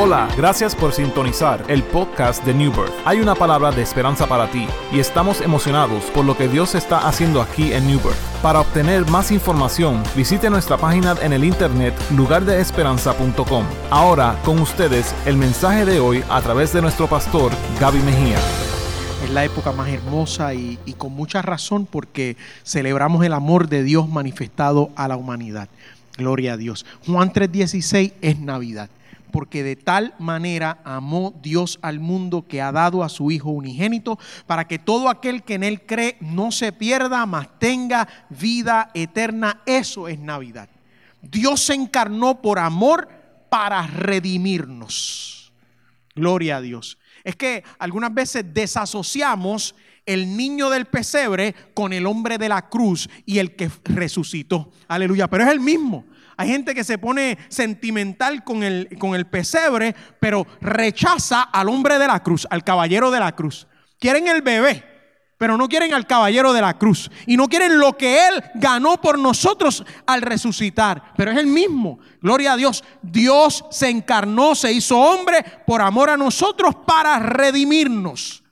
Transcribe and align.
Hola, 0.00 0.28
gracias 0.36 0.76
por 0.76 0.92
sintonizar 0.92 1.64
el 1.66 1.82
podcast 1.82 2.44
de 2.44 2.54
New 2.54 2.70
Birth. 2.70 2.92
Hay 3.04 3.20
una 3.20 3.34
palabra 3.34 3.72
de 3.72 3.82
esperanza 3.82 4.28
para 4.28 4.48
ti 4.48 4.64
y 4.92 5.00
estamos 5.00 5.40
emocionados 5.40 6.04
por 6.12 6.24
lo 6.24 6.36
que 6.36 6.46
Dios 6.46 6.76
está 6.76 7.08
haciendo 7.08 7.42
aquí 7.42 7.72
en 7.72 7.88
New 7.88 7.98
Birth. 7.98 8.14
Para 8.40 8.60
obtener 8.60 9.10
más 9.10 9.32
información, 9.32 10.00
visite 10.14 10.50
nuestra 10.50 10.76
página 10.76 11.16
en 11.20 11.32
el 11.32 11.42
internet 11.42 11.94
lugardeesperanza.com. 12.16 13.64
Ahora, 13.90 14.40
con 14.44 14.60
ustedes, 14.60 15.12
el 15.26 15.36
mensaje 15.36 15.84
de 15.84 15.98
hoy 15.98 16.22
a 16.30 16.40
través 16.42 16.72
de 16.72 16.80
nuestro 16.80 17.08
pastor 17.08 17.50
Gaby 17.80 17.98
Mejía. 17.98 18.38
Es 19.24 19.30
la 19.30 19.44
época 19.44 19.72
más 19.72 19.88
hermosa 19.88 20.54
y, 20.54 20.78
y 20.86 20.92
con 20.92 21.12
mucha 21.12 21.42
razón 21.42 21.86
porque 21.86 22.36
celebramos 22.62 23.24
el 23.24 23.32
amor 23.32 23.68
de 23.68 23.82
Dios 23.82 24.08
manifestado 24.08 24.90
a 24.94 25.08
la 25.08 25.16
humanidad. 25.16 25.68
Gloria 26.16 26.52
a 26.52 26.56
Dios. 26.56 26.86
Juan 27.04 27.32
3:16 27.32 28.12
es 28.20 28.38
Navidad 28.38 28.90
porque 29.30 29.62
de 29.62 29.76
tal 29.76 30.14
manera 30.18 30.80
amó 30.84 31.34
Dios 31.42 31.78
al 31.82 32.00
mundo 32.00 32.46
que 32.46 32.60
ha 32.60 32.72
dado 32.72 33.02
a 33.02 33.08
su 33.08 33.30
Hijo 33.30 33.50
unigénito, 33.50 34.18
para 34.46 34.66
que 34.66 34.78
todo 34.78 35.08
aquel 35.08 35.42
que 35.42 35.54
en 35.54 35.64
Él 35.64 35.86
cree 35.86 36.16
no 36.20 36.50
se 36.52 36.72
pierda, 36.72 37.24
mas 37.26 37.48
tenga 37.58 38.08
vida 38.30 38.90
eterna. 38.94 39.62
Eso 39.66 40.08
es 40.08 40.18
Navidad. 40.18 40.68
Dios 41.22 41.60
se 41.60 41.74
encarnó 41.74 42.40
por 42.40 42.58
amor 42.58 43.08
para 43.48 43.86
redimirnos. 43.86 45.52
Gloria 46.14 46.56
a 46.56 46.60
Dios. 46.60 46.98
Es 47.24 47.36
que 47.36 47.64
algunas 47.78 48.12
veces 48.12 48.44
desasociamos 48.52 49.74
el 50.06 50.36
niño 50.36 50.70
del 50.70 50.86
pesebre 50.86 51.54
con 51.74 51.92
el 51.92 52.06
hombre 52.06 52.38
de 52.38 52.48
la 52.48 52.68
cruz 52.68 53.10
y 53.26 53.38
el 53.38 53.56
que 53.56 53.70
resucitó. 53.84 54.72
Aleluya. 54.88 55.28
Pero 55.28 55.44
es 55.44 55.50
el 55.50 55.60
mismo. 55.60 56.06
Hay 56.40 56.48
gente 56.48 56.72
que 56.72 56.84
se 56.84 56.98
pone 56.98 57.36
sentimental 57.48 58.44
con 58.44 58.62
el, 58.62 58.88
con 59.00 59.16
el 59.16 59.26
pesebre, 59.26 59.92
pero 60.20 60.46
rechaza 60.60 61.42
al 61.42 61.68
hombre 61.68 61.98
de 61.98 62.06
la 62.06 62.22
cruz, 62.22 62.46
al 62.48 62.62
caballero 62.62 63.10
de 63.10 63.18
la 63.18 63.34
cruz. 63.34 63.66
Quieren 63.98 64.28
el 64.28 64.40
bebé, 64.40 64.84
pero 65.36 65.56
no 65.56 65.68
quieren 65.68 65.92
al 65.92 66.06
caballero 66.06 66.52
de 66.52 66.60
la 66.60 66.78
cruz. 66.78 67.10
Y 67.26 67.36
no 67.36 67.48
quieren 67.48 67.80
lo 67.80 67.96
que 67.96 68.28
Él 68.28 68.44
ganó 68.54 69.00
por 69.00 69.18
nosotros 69.18 69.84
al 70.06 70.22
resucitar. 70.22 71.12
Pero 71.16 71.32
es 71.32 71.38
el 71.38 71.48
mismo. 71.48 71.98
Gloria 72.22 72.52
a 72.52 72.56
Dios. 72.56 72.84
Dios 73.02 73.64
se 73.72 73.90
encarnó, 73.90 74.54
se 74.54 74.72
hizo 74.72 74.96
hombre 74.96 75.44
por 75.66 75.82
amor 75.82 76.08
a 76.08 76.16
nosotros 76.16 76.76
para 76.86 77.18
redimirnos. 77.18 78.44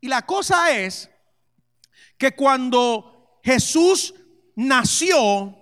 Y 0.00 0.08
la 0.08 0.22
cosa 0.22 0.76
es 0.76 1.08
que 2.16 2.32
cuando 2.32 3.38
Jesús 3.44 4.14
nació, 4.56 5.57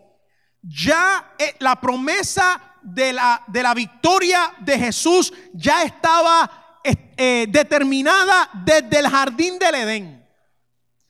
ya 0.67 1.35
eh, 1.39 1.55
la 1.61 1.81
promesa 1.81 2.61
de 2.83 3.13
la, 3.13 3.43
de 3.47 3.63
la, 3.63 3.75
victoria 3.75 4.53
de 4.61 4.79
Jesús 4.79 5.33
ya 5.53 5.83
estaba 5.83 6.81
eh, 7.17 7.47
determinada 7.49 8.51
desde 8.65 8.99
el 8.99 9.09
jardín 9.09 9.59
del 9.59 9.75
Edén. 9.75 10.16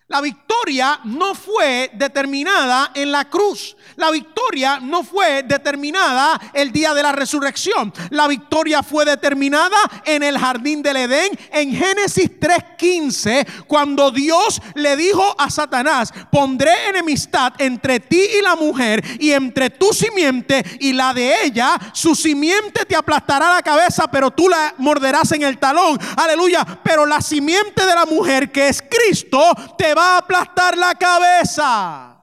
La 0.09 0.21
victoria 0.21 1.01
no 1.03 1.35
fue 1.35 1.91
determinada 1.95 2.93
en 2.95 3.11
la 3.11 3.25
cruz. 3.25 3.77
La 3.97 4.13
victoria 4.13 4.79
no 4.81 5.03
fue 5.03 5.43
determinada 5.43 6.41
el 6.55 6.71
día 6.71 6.95
de 6.95 7.03
la 7.03 7.11
resurrección. 7.11 7.93
La 8.11 8.29
victoria 8.29 8.85
fue 8.85 9.05
determinada 9.05 9.77
en 10.05 10.23
el 10.23 10.39
jardín 10.39 10.81
del 10.81 10.97
Edén 10.99 11.37
en 11.51 11.73
Génesis 11.75 12.31
3:15, 12.39 13.65
cuando 13.67 14.13
Dios 14.13 14.63
le 14.77 14.97
dijo 14.97 15.35
a 15.37 15.51
Satanás, 15.51 16.13
pondré 16.31 16.89
enemistad 16.89 17.55
entre 17.59 17.99
ti 17.99 18.23
y 18.39 18.43
la 18.43 18.55
mujer 18.55 19.03
y 19.19 19.33
entre 19.33 19.71
tu 19.71 19.93
simiente 19.93 20.65
y 20.79 20.93
la 20.93 21.15
de 21.15 21.47
ella. 21.47 21.81
Su 21.93 22.15
simiente 22.15 22.85
te 22.85 22.95
aplastará 22.95 23.55
la 23.55 23.63
cabeza, 23.63 24.09
pero 24.09 24.31
tú 24.31 24.49
la 24.49 24.73
morderás 24.79 25.33
en 25.33 25.43
el 25.43 25.59
talón. 25.59 25.99
Aleluya. 26.17 26.65
Pero 26.85 27.07
la 27.07 27.21
simiente 27.21 27.85
de 27.85 27.95
la 27.95 28.07
mujer, 28.07 28.53
que 28.53 28.69
es 28.69 28.81
Cristo, 28.89 29.43
te 29.77 29.96
va 29.97 30.15
a 30.15 30.19
aplastar 30.19 30.77
la 30.77 30.95
cabeza. 30.95 32.23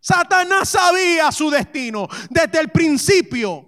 Satanás 0.00 0.68
sabía 0.68 1.32
su 1.32 1.50
destino 1.50 2.08
desde 2.30 2.60
el 2.60 2.68
principio. 2.70 3.64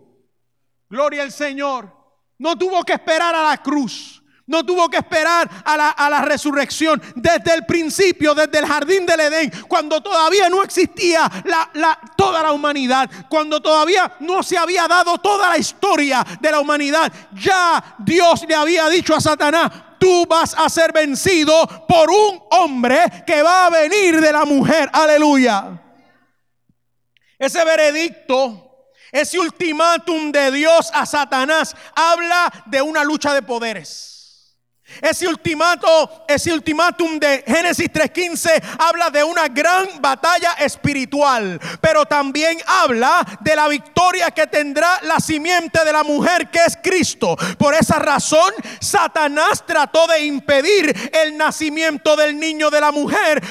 Gloria 0.89 1.23
al 1.23 1.33
Señor. 1.33 1.93
No 2.39 2.56
tuvo 2.56 2.84
que 2.84 2.93
esperar 2.93 3.34
a 3.34 3.43
la 3.43 3.56
cruz. 3.56 4.23
No 4.47 4.65
tuvo 4.65 4.89
que 4.89 4.97
esperar 4.97 5.50
a 5.62 5.77
la, 5.77 5.91
a 5.91 6.09
la, 6.09 6.23
resurrección 6.23 7.03
desde 7.15 7.53
el 7.53 7.67
principio, 7.67 8.34
desde 8.34 8.61
el 8.61 8.67
jardín 8.67 9.05
del 9.05 9.21
Edén, 9.21 9.53
cuando 9.69 10.00
todavía 10.00 10.49
no 10.49 10.62
existía 10.62 11.31
la, 11.44 11.69
la, 11.75 12.00
toda 12.17 12.43
la 12.43 12.53
humanidad, 12.53 13.11
cuando 13.28 13.61
todavía 13.61 14.17
no 14.21 14.43
se 14.43 14.56
había 14.56 14.89
dado 14.89 15.19
toda 15.19 15.50
la 15.50 15.59
historia 15.59 16.25
de 16.41 16.50
la 16.50 16.61
humanidad. 16.61 17.12
Ya 17.34 17.97
Dios 17.99 18.47
le 18.49 18.55
había 18.55 18.89
dicho 18.89 19.15
a 19.15 19.21
Satanás, 19.21 19.71
tú 19.99 20.27
vas 20.27 20.55
a 20.57 20.69
ser 20.69 20.93
vencido 20.93 21.87
por 21.87 22.11
un 22.11 22.43
hombre 22.51 23.01
que 23.27 23.43
va 23.43 23.67
a 23.67 23.71
venir 23.71 24.21
de 24.21 24.33
la 24.33 24.45
mujer. 24.45 24.89
Aleluya. 24.93 25.83
Ese 27.39 27.65
veredicto, 27.65 28.91
ese 29.13 29.39
ultimátum 29.39 30.33
de 30.33 30.51
Dios 30.51 30.91
a 30.93 31.07
Satanás 31.07 31.77
habla 31.95 32.53
de 32.67 32.83
una 32.83 33.05
lucha 33.05 33.33
de 33.33 33.43
poderes. 33.43 34.18
Ese 35.00 35.28
ultimato, 35.28 36.25
ese 36.26 36.53
ultimátum 36.53 37.19
de 37.19 37.44
Génesis 37.47 37.91
3:15 37.93 38.62
habla 38.78 39.10
de 39.10 39.22
una 39.22 39.49
gran 39.49 40.00
batalla 40.00 40.53
espiritual, 40.59 41.60
pero 41.81 42.04
también 42.04 42.59
habla 42.66 43.25
de 43.41 43.54
la 43.54 43.69
victoria 43.69 44.31
que 44.31 44.47
tendrá 44.47 44.99
la 45.03 45.21
simiente 45.21 45.84
de 45.84 45.93
la 45.93 46.03
mujer 46.03 46.50
que 46.50 46.60
es 46.66 46.76
Cristo. 46.82 47.37
Por 47.59 47.75
esa 47.75 47.99
razón, 47.99 48.53
Satanás 48.81 49.65
trató 49.66 50.06
de 50.06 50.25
impedir 50.25 51.10
el 51.12 51.37
nacimiento 51.37 52.16
del 52.16 52.38
niño 52.38 52.70
de 52.70 52.81
la 52.81 52.91
mujer 52.91 53.43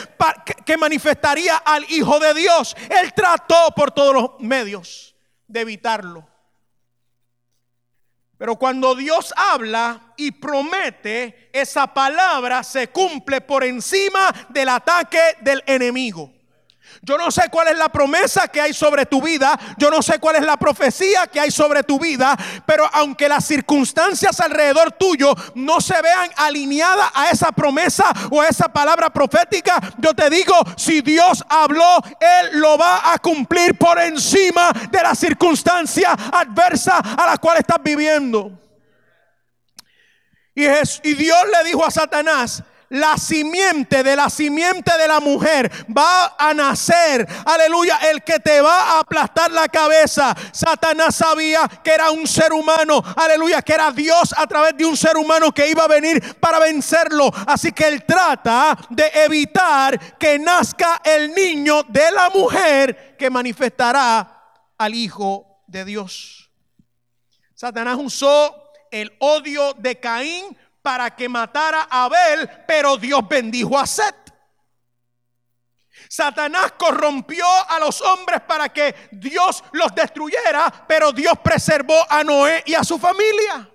que 0.66 0.78
manifestaría 0.78 1.58
al 1.58 1.86
Hijo 1.90 2.20
de 2.20 2.34
Dios. 2.34 2.76
Él 2.90 3.14
trató 3.14 3.72
por 3.76 3.92
todos 3.92 4.14
los 4.14 4.32
medios 4.40 5.16
de 5.48 5.62
evitarlo. 5.62 6.37
Pero 8.38 8.56
cuando 8.56 8.94
Dios 8.94 9.34
habla 9.36 10.14
y 10.16 10.32
promete, 10.32 11.50
esa 11.52 11.92
palabra 11.94 12.64
se 12.64 12.90
cumple 12.90 13.42
por 13.42 13.64
encima 13.64 14.34
del 14.50 14.70
ataque 14.70 15.20
del 15.42 15.64
enemigo. 15.66 16.37
Yo 17.08 17.18
no 17.18 17.32
sé 17.32 17.44
cuál 17.50 17.70
es 17.70 17.78
la 17.78 17.88
promesa 17.88 18.50
que 18.50 18.60
hay 18.60 18.74
sobre 18.74 19.06
tu 19.06 19.22
vida, 19.22 19.58
yo 19.78 19.90
no 19.90 20.02
sé 20.02 20.20
cuál 20.20 20.36
es 20.36 20.42
la 20.42 20.58
profecía 20.58 21.26
que 21.28 21.40
hay 21.40 21.52
sobre 21.52 21.82
tu 21.84 21.98
vida, 21.98 22.36
pero 22.66 22.86
aunque 22.92 23.30
las 23.30 23.46
circunstancias 23.46 24.38
alrededor 24.42 24.92
tuyo 24.92 25.34
no 25.56 25.80
se 25.80 26.02
vean 26.02 26.30
alineadas 26.36 27.10
a 27.14 27.30
esa 27.30 27.54
promesa 27.54 28.12
o 28.30 28.42
a 28.42 28.48
esa 28.48 28.68
palabra 28.68 29.10
profética, 29.10 29.80
yo 30.00 30.14
te 30.14 30.30
digo, 30.30 30.54
si 30.76 31.00
Dios 31.00 31.46
habló, 31.48 32.04
Él 32.20 32.60
lo 32.60 32.78
va 32.78 33.14
a 33.14 33.18
cumplir 33.20 33.78
por 33.78 33.98
encima 34.00 34.74
de 34.92 35.02
la 35.02 35.16
circunstancia 35.16 36.12
adversa 36.12 36.98
a 36.98 37.26
la 37.26 37.38
cual 37.38 37.60
estás 37.60 37.78
viviendo. 37.82 38.52
Y, 40.54 41.14
Dios 41.14 41.40
le 41.54 41.70
dijo 41.70 41.86
a 41.86 41.92
Satanás, 41.92 42.64
la 42.90 43.18
simiente 43.18 44.04
de 44.04 44.16
la 44.16 44.30
simiente 44.30 44.92
de 44.98 45.08
la 45.08 45.20
mujer 45.20 45.72
va 45.96 46.36
a 46.38 46.54
nacer, 46.54 47.28
aleluya, 47.46 47.98
el 48.12 48.24
que 48.24 48.40
te 48.40 48.62
va 48.62 48.94
a 48.94 49.00
aplastar 49.00 49.52
la 49.52 49.68
cabeza. 49.68 50.36
Satanás 50.52 51.16
sabía 51.16 51.68
que 51.84 51.92
era 51.92 52.12
un 52.12 52.28
ser 52.28 52.54
humano, 52.54 53.04
aleluya, 53.16 53.62
que 53.62 53.74
era 53.74 53.92
Dios 53.92 54.34
a 54.38 54.48
través 54.48 54.78
de 54.78 54.86
un 54.86 54.96
ser 54.96 55.18
humano 55.18 55.54
que 55.54 55.70
iba 55.70 55.84
a 55.84 55.88
venir 55.88 56.36
para 56.40 56.60
vencerlo. 56.60 57.32
Así 57.46 57.72
que 57.72 57.88
él 57.88 58.06
trata 58.06 58.78
de 58.90 59.12
evitar 59.26 60.18
que 60.18 60.40
nazca 60.40 61.02
el 61.04 61.34
niño 61.34 61.84
de 61.84 62.12
la 62.12 62.30
mujer 62.30 63.16
que 63.18 63.30
manifestará 63.30 64.44
al 64.78 64.94
Hijo 64.94 65.64
de 65.68 65.84
Dios. 65.86 66.50
Satanás 67.54 67.98
usó 68.00 68.56
el 68.92 69.14
odio 69.20 69.74
de 69.74 70.00
Caín 70.00 70.58
para 70.88 71.14
que 71.14 71.28
matara 71.28 71.86
a 71.90 72.06
Abel, 72.06 72.50
pero 72.66 72.96
Dios 72.96 73.28
bendijo 73.28 73.78
a 73.78 73.86
Set. 73.86 74.16
Satanás 76.08 76.76
corrompió 76.78 77.46
a 77.68 77.78
los 77.78 78.00
hombres 78.00 78.40
para 78.48 78.70
que 78.70 78.96
Dios 79.12 79.66
los 79.74 79.94
destruyera, 79.94 80.86
pero 80.88 81.12
Dios 81.12 81.34
preservó 81.44 82.06
a 82.10 82.24
Noé 82.24 82.64
y 82.66 82.74
a 82.74 82.86
su 82.86 82.98
familia. 82.98 83.70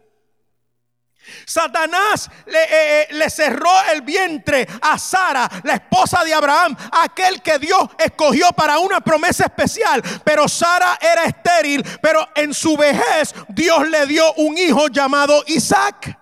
Satanás 1.44 2.30
le, 2.46 2.62
eh, 2.62 2.68
eh, 3.02 3.08
le, 3.10 3.28
cerró 3.28 3.70
el 3.92 4.00
vientre 4.00 4.66
a 4.80 4.98
Sara, 4.98 5.50
la 5.64 5.74
esposa 5.74 6.24
de 6.24 6.32
Abraham, 6.32 6.74
aquel 6.92 7.42
que 7.42 7.58
Dios 7.58 7.90
escogió 7.98 8.52
para 8.52 8.78
una 8.78 9.02
promesa 9.02 9.44
especial. 9.44 10.02
Pero 10.24 10.48
Sara 10.48 10.98
era 10.98 11.24
estéril, 11.24 11.84
pero 12.00 12.26
en 12.34 12.54
su 12.54 12.74
vejez 12.74 13.34
Dios 13.48 13.86
le 13.86 14.06
dio 14.06 14.32
un 14.36 14.56
hijo 14.56 14.88
llamado 14.88 15.44
Isaac. 15.48 16.21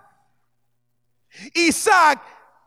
Isaac 1.53 2.21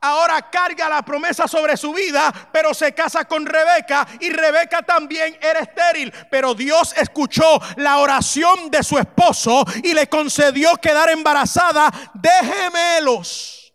ahora 0.04 0.50
carga 0.50 0.88
la 0.88 1.02
promesa 1.02 1.48
sobre 1.48 1.76
su 1.76 1.92
vida, 1.92 2.32
pero 2.52 2.74
se 2.74 2.92
casa 2.92 3.24
con 3.24 3.46
Rebeca 3.46 4.06
y 4.20 4.30
Rebeca 4.30 4.82
también 4.82 5.36
era 5.40 5.60
estéril. 5.60 6.12
Pero 6.30 6.54
Dios 6.54 6.94
escuchó 6.96 7.60
la 7.76 7.98
oración 7.98 8.70
de 8.70 8.82
su 8.82 8.98
esposo 8.98 9.64
y 9.82 9.94
le 9.94 10.08
concedió 10.08 10.76
quedar 10.76 11.10
embarazada 11.10 11.90
de 12.14 12.30
gemelos, 12.30 13.72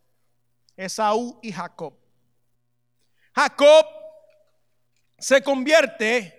Esaú 0.77 1.39
y 1.41 1.51
Jacob. 1.51 1.93
Jacob 3.35 3.85
se 5.17 5.41
convierte 5.43 6.35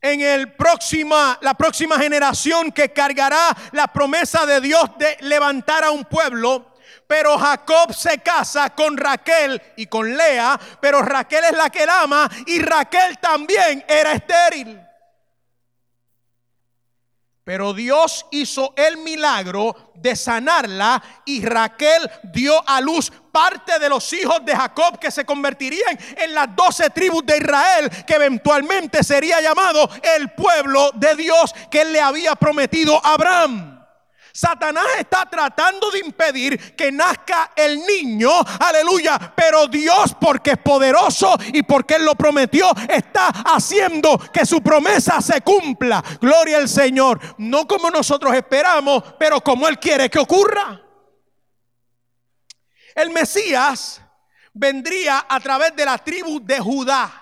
en 0.00 0.20
el 0.20 0.52
próxima, 0.54 1.38
la 1.40 1.54
próxima 1.54 1.98
generación 1.98 2.72
que 2.72 2.92
cargará 2.92 3.56
la 3.70 3.86
promesa 3.86 4.44
de 4.46 4.60
Dios 4.60 4.82
de 4.98 5.16
levantar 5.20 5.84
a 5.84 5.92
un 5.92 6.04
pueblo. 6.04 6.71
Pero 7.12 7.38
Jacob 7.38 7.92
se 7.92 8.20
casa 8.20 8.70
con 8.70 8.96
Raquel 8.96 9.60
y 9.76 9.84
con 9.84 10.16
Lea, 10.16 10.58
pero 10.80 11.02
Raquel 11.02 11.44
es 11.44 11.52
la 11.52 11.68
que 11.68 11.82
él 11.82 11.90
ama 11.90 12.26
y 12.46 12.58
Raquel 12.58 13.18
también 13.18 13.84
era 13.86 14.12
estéril. 14.12 14.80
Pero 17.44 17.74
Dios 17.74 18.24
hizo 18.30 18.72
el 18.78 18.96
milagro 18.96 19.92
de 19.96 20.16
sanarla 20.16 21.02
y 21.26 21.44
Raquel 21.44 22.10
dio 22.32 22.66
a 22.66 22.80
luz 22.80 23.12
parte 23.30 23.78
de 23.78 23.90
los 23.90 24.10
hijos 24.14 24.42
de 24.46 24.56
Jacob 24.56 24.98
que 24.98 25.10
se 25.10 25.26
convertirían 25.26 25.98
en 26.16 26.32
las 26.32 26.56
doce 26.56 26.88
tribus 26.88 27.26
de 27.26 27.36
Israel 27.36 27.90
que 28.06 28.14
eventualmente 28.14 29.04
sería 29.04 29.38
llamado 29.42 29.86
el 30.16 30.30
pueblo 30.30 30.92
de 30.94 31.14
Dios 31.14 31.54
que 31.70 31.82
él 31.82 31.92
le 31.92 32.00
había 32.00 32.34
prometido 32.36 33.04
a 33.04 33.12
Abraham. 33.12 33.71
Satanás 34.32 34.86
está 34.98 35.26
tratando 35.26 35.90
de 35.90 35.98
impedir 35.98 36.74
que 36.74 36.90
nazca 36.90 37.52
el 37.54 37.80
niño, 37.84 38.30
aleluya, 38.60 39.32
pero 39.36 39.66
Dios 39.66 40.16
porque 40.20 40.52
es 40.52 40.58
poderoso 40.58 41.36
y 41.52 41.62
porque 41.62 41.96
Él 41.96 42.04
lo 42.06 42.14
prometió, 42.14 42.70
está 42.88 43.28
haciendo 43.28 44.18
que 44.32 44.46
su 44.46 44.62
promesa 44.62 45.20
se 45.20 45.42
cumpla. 45.42 46.02
Gloria 46.20 46.58
al 46.58 46.68
Señor, 46.68 47.20
no 47.38 47.66
como 47.66 47.90
nosotros 47.90 48.34
esperamos, 48.34 49.02
pero 49.18 49.40
como 49.42 49.68
Él 49.68 49.78
quiere 49.78 50.08
que 50.08 50.18
ocurra. 50.18 50.80
El 52.94 53.10
Mesías 53.10 54.00
vendría 54.54 55.26
a 55.28 55.40
través 55.40 55.74
de 55.76 55.84
la 55.84 55.98
tribu 55.98 56.40
de 56.42 56.58
Judá. 56.58 57.21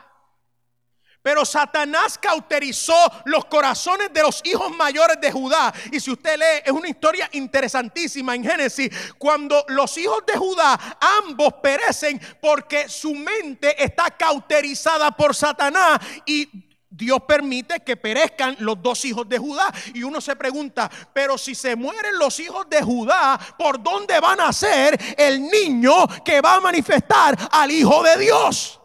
Pero 1.23 1.45
Satanás 1.45 2.17
cauterizó 2.19 2.95
los 3.27 3.45
corazones 3.45 4.13
de 4.13 4.23
los 4.23 4.41
hijos 4.45 4.71
mayores 4.75 5.21
de 5.21 5.31
Judá. 5.31 5.73
Y 5.93 6.01
si 6.01 6.11
usted 6.11 6.39
lee, 6.39 6.63
es 6.65 6.73
una 6.73 6.89
historia 6.89 7.29
interesantísima 7.33 8.35
en 8.35 8.45
Génesis, 8.45 8.91
cuando 9.19 9.65
los 9.69 9.97
hijos 9.99 10.25
de 10.27 10.37
Judá 10.37 10.99
ambos 11.23 11.55
perecen 11.63 12.21
porque 12.41 12.89
su 12.89 13.15
mente 13.15 13.83
está 13.83 14.11
cauterizada 14.11 15.11
por 15.11 15.35
Satanás 15.35 16.01
y 16.25 16.49
Dios 16.93 17.21
permite 17.27 17.81
que 17.81 17.97
perezcan 17.97 18.57
los 18.59 18.83
dos 18.83 19.05
hijos 19.05 19.29
de 19.29 19.39
Judá. 19.39 19.73
Y 19.95 20.03
uno 20.03 20.21
se 20.21 20.35
pregunta, 20.35 20.91
pero 21.13 21.39
si 21.39 21.55
se 21.55 21.77
mueren 21.77 22.19
los 22.19 22.41
hijos 22.41 22.69
de 22.69 22.83
Judá, 22.83 23.39
¿por 23.57 23.81
dónde 23.83 24.19
va 24.19 24.33
a 24.33 24.37
nacer 24.37 24.99
el 25.17 25.41
niño 25.43 26.07
que 26.25 26.41
va 26.41 26.55
a 26.55 26.61
manifestar 26.61 27.39
al 27.53 27.71
Hijo 27.71 28.03
de 28.03 28.19
Dios? 28.19 28.80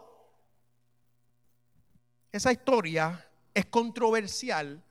Esa 2.36 2.52
historia 2.52 3.26
es 3.54 3.64
controversial 3.64 4.84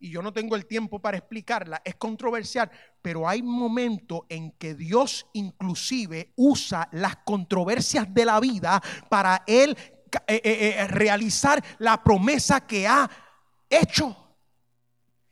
y 0.00 0.10
yo 0.10 0.20
no 0.22 0.32
tengo 0.32 0.56
el 0.56 0.66
tiempo 0.66 0.98
para 0.98 1.16
explicarla, 1.16 1.80
es 1.84 1.94
controversial, 1.94 2.68
pero 3.00 3.28
hay 3.28 3.44
momentos 3.44 4.22
en 4.28 4.50
que 4.50 4.74
Dios 4.74 5.24
inclusive 5.34 6.32
usa 6.34 6.88
las 6.90 7.18
controversias 7.18 8.12
de 8.12 8.24
la 8.24 8.40
vida 8.40 8.82
para 9.08 9.44
Él 9.46 9.76
eh, 10.26 10.40
eh, 10.42 10.74
eh, 10.78 10.88
realizar 10.88 11.62
la 11.78 12.02
promesa 12.02 12.66
que 12.66 12.88
ha 12.88 13.08
hecho. 13.70 14.36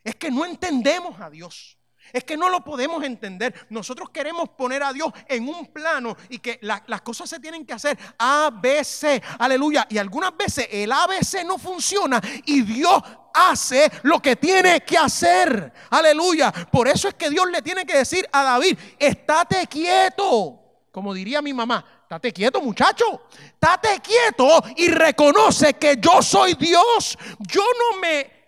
Es 0.04 0.14
que 0.14 0.30
no 0.30 0.46
entendemos 0.46 1.20
a 1.20 1.28
Dios. 1.28 1.76
Es 2.12 2.24
que 2.24 2.36
no 2.36 2.48
lo 2.48 2.62
podemos 2.62 3.02
entender. 3.04 3.66
Nosotros 3.70 4.10
queremos 4.10 4.48
poner 4.50 4.82
a 4.82 4.92
Dios 4.92 5.12
en 5.28 5.48
un 5.48 5.66
plano 5.66 6.16
y 6.28 6.38
que 6.38 6.58
las 6.60 7.00
cosas 7.02 7.28
se 7.28 7.40
tienen 7.40 7.64
que 7.64 7.72
hacer 7.72 7.98
ABC. 8.18 9.22
Aleluya. 9.38 9.86
Y 9.90 9.98
algunas 9.98 10.36
veces 10.36 10.68
el 10.70 10.92
ABC 10.92 11.44
no 11.44 11.58
funciona 11.58 12.20
y 12.46 12.62
Dios 12.62 13.02
hace 13.32 13.90
lo 14.02 14.20
que 14.20 14.36
tiene 14.36 14.80
que 14.80 14.98
hacer. 14.98 15.72
Aleluya. 15.90 16.52
Por 16.52 16.88
eso 16.88 17.08
es 17.08 17.14
que 17.14 17.30
Dios 17.30 17.50
le 17.50 17.62
tiene 17.62 17.84
que 17.84 17.98
decir 17.98 18.28
a 18.32 18.42
David, 18.42 18.78
estate 18.98 19.66
quieto. 19.66 20.56
Como 20.90 21.14
diría 21.14 21.40
mi 21.40 21.52
mamá, 21.52 21.84
estate 22.02 22.32
quieto 22.32 22.60
muchacho. 22.60 23.22
Estate 23.30 24.00
quieto 24.00 24.62
y 24.76 24.88
reconoce 24.88 25.74
que 25.74 25.96
yo 26.00 26.20
soy 26.22 26.54
Dios. 26.54 27.16
Yo 27.38 27.62
no 27.62 28.00
me 28.00 28.39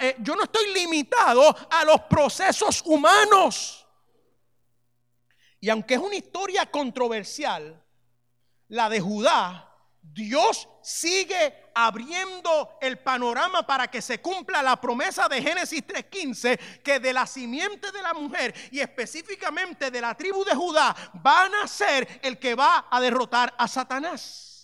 eh, 0.00 0.16
yo 0.20 0.34
no 0.34 0.44
estoy 0.44 0.72
limitado 0.72 1.54
a 1.70 1.84
los 1.84 2.00
procesos 2.02 2.82
humanos. 2.84 3.86
Y 5.60 5.68
aunque 5.68 5.94
es 5.94 6.00
una 6.00 6.16
historia 6.16 6.66
controversial, 6.66 7.82
la 8.68 8.88
de 8.88 9.00
Judá, 9.00 9.66
Dios 10.02 10.68
sigue 10.82 11.70
abriendo 11.74 12.78
el 12.80 12.98
panorama 12.98 13.66
para 13.66 13.88
que 13.88 14.00
se 14.00 14.20
cumpla 14.20 14.62
la 14.62 14.80
promesa 14.80 15.28
de 15.28 15.42
Génesis 15.42 15.84
3.15, 15.86 16.82
que 16.82 17.00
de 17.00 17.12
la 17.12 17.26
simiente 17.26 17.90
de 17.92 18.02
la 18.02 18.14
mujer 18.14 18.54
y 18.70 18.80
específicamente 18.80 19.90
de 19.90 20.00
la 20.00 20.14
tribu 20.14 20.44
de 20.44 20.54
Judá 20.54 20.94
van 21.14 21.54
a 21.56 21.66
ser 21.66 22.20
el 22.22 22.38
que 22.38 22.54
va 22.54 22.86
a 22.90 23.00
derrotar 23.00 23.54
a 23.58 23.68
Satanás. 23.68 24.55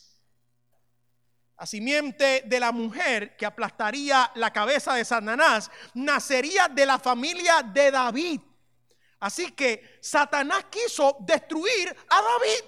La 1.62 1.66
simiente 1.66 2.42
de 2.44 2.58
la 2.58 2.72
mujer 2.72 3.36
que 3.36 3.46
aplastaría 3.46 4.32
la 4.34 4.52
cabeza 4.52 4.94
de 4.94 5.04
Satanás 5.04 5.70
nacería 5.94 6.66
de 6.66 6.84
la 6.84 6.98
familia 6.98 7.62
de 7.62 7.92
David. 7.92 8.40
Así 9.20 9.52
que 9.52 10.00
Satanás 10.02 10.64
quiso 10.68 11.18
destruir 11.20 11.96
a 12.10 12.20
David. 12.20 12.64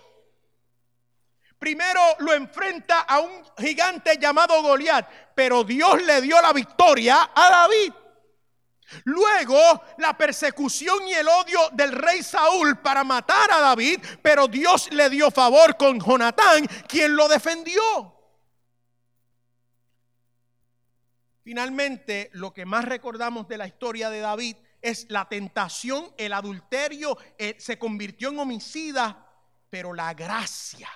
Primero 1.58 2.00
lo 2.20 2.35
enfrenta 2.35 3.00
a 3.00 3.19
un 3.19 3.43
gigante 3.58 4.17
llamado 4.17 4.62
Goliat, 4.62 5.11
pero 5.35 5.64
Dios 5.64 6.00
le 6.00 6.20
dio 6.20 6.41
la 6.41 6.52
victoria 6.52 7.32
a 7.35 7.50
David. 7.50 7.93
Luego 9.06 9.82
la 9.99 10.17
persecución 10.17 11.08
y 11.08 11.14
el 11.14 11.26
odio 11.26 11.58
del 11.73 11.91
rey 11.91 12.23
Saúl 12.23 12.79
para 12.79 13.02
matar 13.02 13.50
a 13.50 13.58
David, 13.58 13.99
pero 14.23 14.46
Dios 14.46 14.88
le 14.93 15.11
dio 15.11 15.32
favor 15.32 15.76
con 15.76 15.99
Jonatán, 15.99 16.64
quien 16.87 17.17
lo 17.17 17.26
defendió. 17.26 18.14
Finalmente, 21.44 22.31
lo 22.32 22.55
que 22.55 22.64
más 22.64 22.87
recordamos 22.87 23.46
de 23.46 23.58
la 23.58 23.67
historia 23.67 24.08
de 24.08 24.20
David 24.20 24.56
es 24.81 25.05
la 25.11 25.29
tentación, 25.29 26.11
el 26.17 26.32
adulterio, 26.32 27.19
eh, 27.37 27.55
se 27.58 27.79
convirtió 27.79 28.31
en 28.31 28.39
homicida, 28.39 29.31
pero 29.69 29.93
la 29.93 30.15
gracia 30.15 30.89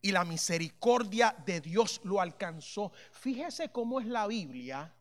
y 0.00 0.12
la 0.12 0.24
misericordia 0.24 1.34
de 1.44 1.60
Dios 1.60 2.00
lo 2.04 2.20
alcanzó. 2.20 2.92
Fíjese 3.10 3.72
cómo 3.72 3.98
es 3.98 4.06
la 4.06 4.28
Biblia, 4.28 4.94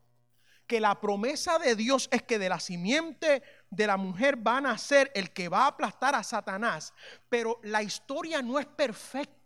que 0.65 0.79
la 0.79 0.99
promesa 0.99 1.59
de 1.59 1.75
Dios 1.75 2.09
es 2.11 2.23
que 2.23 2.39
de 2.39 2.49
la 2.49 2.59
simiente 2.59 3.43
de 3.69 3.85
la 3.85 3.95
mujer 3.95 4.37
van 4.37 4.65
a 4.65 4.75
ser 4.79 5.11
el 5.13 5.29
que 5.33 5.49
va 5.49 5.65
a 5.65 5.67
aplastar 5.67 6.15
a 6.15 6.23
Satanás, 6.23 6.95
pero 7.29 7.59
la 7.61 7.83
historia 7.83 8.41
no 8.41 8.57
es 8.57 8.65
perfecta 8.65 9.38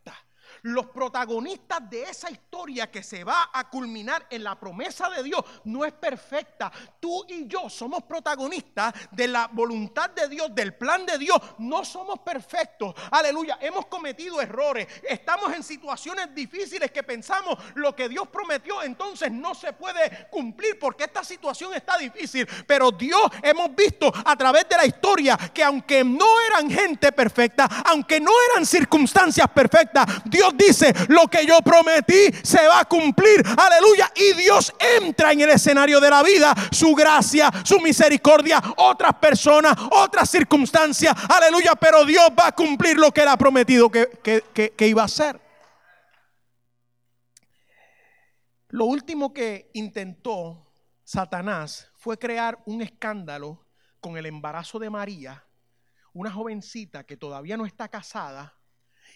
los 0.64 0.88
protagonistas 0.88 1.90
de 1.90 2.04
esa 2.04 2.30
historia 2.30 2.90
que 2.90 3.04
se 3.04 3.24
va 3.24 3.50
a 3.54 3.70
culminar 3.70 4.28
en 4.30 4.44
la 4.44 4.60
promesa 4.60 5.10
de 5.10 5.24
Dios 5.24 5.44
no 5.66 5.86
es 5.86 5.94
perfecta. 5.94 6.72
Tú 7.00 7.26
y 7.28 7.48
yo 7.48 7.70
somos 7.70 8.04
protagonistas 8.04 8.94
de 9.12 9.28
la 9.28 9.48
voluntad 9.48 10.10
de 10.10 10.28
Dios, 10.28 10.54
del 10.56 10.74
plan 10.76 11.06
de 11.06 11.18
Dios. 11.18 11.38
No 11.60 11.84
somos 11.84 12.20
perfectos. 12.20 12.94
Aleluya. 13.12 13.58
Hemos 13.62 13.88
cometido 13.88 14.42
errores. 14.42 14.88
Estamos 15.08 15.54
en 15.54 15.64
situaciones 15.64 16.34
difíciles 16.34 16.92
que 16.92 17.04
pensamos 17.04 17.58
lo 17.76 17.96
que 17.96 18.10
Dios 18.10 18.28
prometió 18.30 18.82
entonces 18.84 19.32
no 19.32 19.54
se 19.54 19.74
puede 19.74 20.28
cumplir 20.30 20.80
porque 20.80 21.04
esta 21.06 21.24
situación 21.24 21.74
está 21.74 21.98
difícil. 21.98 22.48
Pero 22.66 22.92
Dios 22.92 23.22
hemos 23.42 23.76
visto 23.76 24.12
a 24.26 24.36
través 24.36 24.68
de 24.70 24.78
la 24.78 24.86
historia 24.86 25.38
que 25.54 25.64
aunque 25.64 26.04
no 26.04 26.26
eran 26.48 26.70
gente 26.70 27.12
perfecta, 27.12 27.66
aunque 27.86 28.20
no 28.20 28.32
eran 28.52 28.66
circunstancias 28.66 29.48
perfectas, 29.50 30.06
Dios 30.26 30.53
dice, 30.56 30.94
lo 31.10 31.28
que 31.28 31.46
yo 31.46 31.60
prometí 31.62 32.32
se 32.44 32.68
va 32.68 32.82
a 32.82 32.86
cumplir. 32.86 33.44
Aleluya. 33.58 34.12
Y 34.16 34.34
Dios 34.34 34.74
entra 34.80 35.32
en 35.32 35.42
el 35.42 35.50
escenario 35.52 36.00
de 36.00 36.10
la 36.10 36.24
vida. 36.24 36.54
Su 36.72 36.94
gracia, 36.94 37.52
su 37.64 37.80
misericordia, 37.80 38.62
otras 38.78 39.14
personas, 39.16 39.76
otras 39.92 40.30
circunstancias. 40.30 41.16
Aleluya. 41.30 41.74
Pero 41.76 42.06
Dios 42.06 42.30
va 42.38 42.48
a 42.48 42.52
cumplir 42.52 42.98
lo 42.98 43.12
que 43.12 43.22
él 43.22 43.28
ha 43.28 43.38
prometido 43.38 43.90
que, 43.90 44.10
que 44.54 44.88
iba 44.88 45.02
a 45.02 45.06
hacer. 45.06 45.40
Lo 48.70 48.86
último 48.86 49.34
que 49.34 49.70
intentó 49.74 50.74
Satanás 51.04 51.92
fue 51.96 52.18
crear 52.18 52.60
un 52.66 52.82
escándalo 52.82 53.68
con 54.00 54.18
el 54.18 54.26
embarazo 54.26 54.80
de 54.80 54.90
María, 54.90 55.46
una 56.12 56.32
jovencita 56.32 57.06
que 57.06 57.16
todavía 57.16 57.56
no 57.56 57.66
está 57.66 57.88
casada 57.88 58.58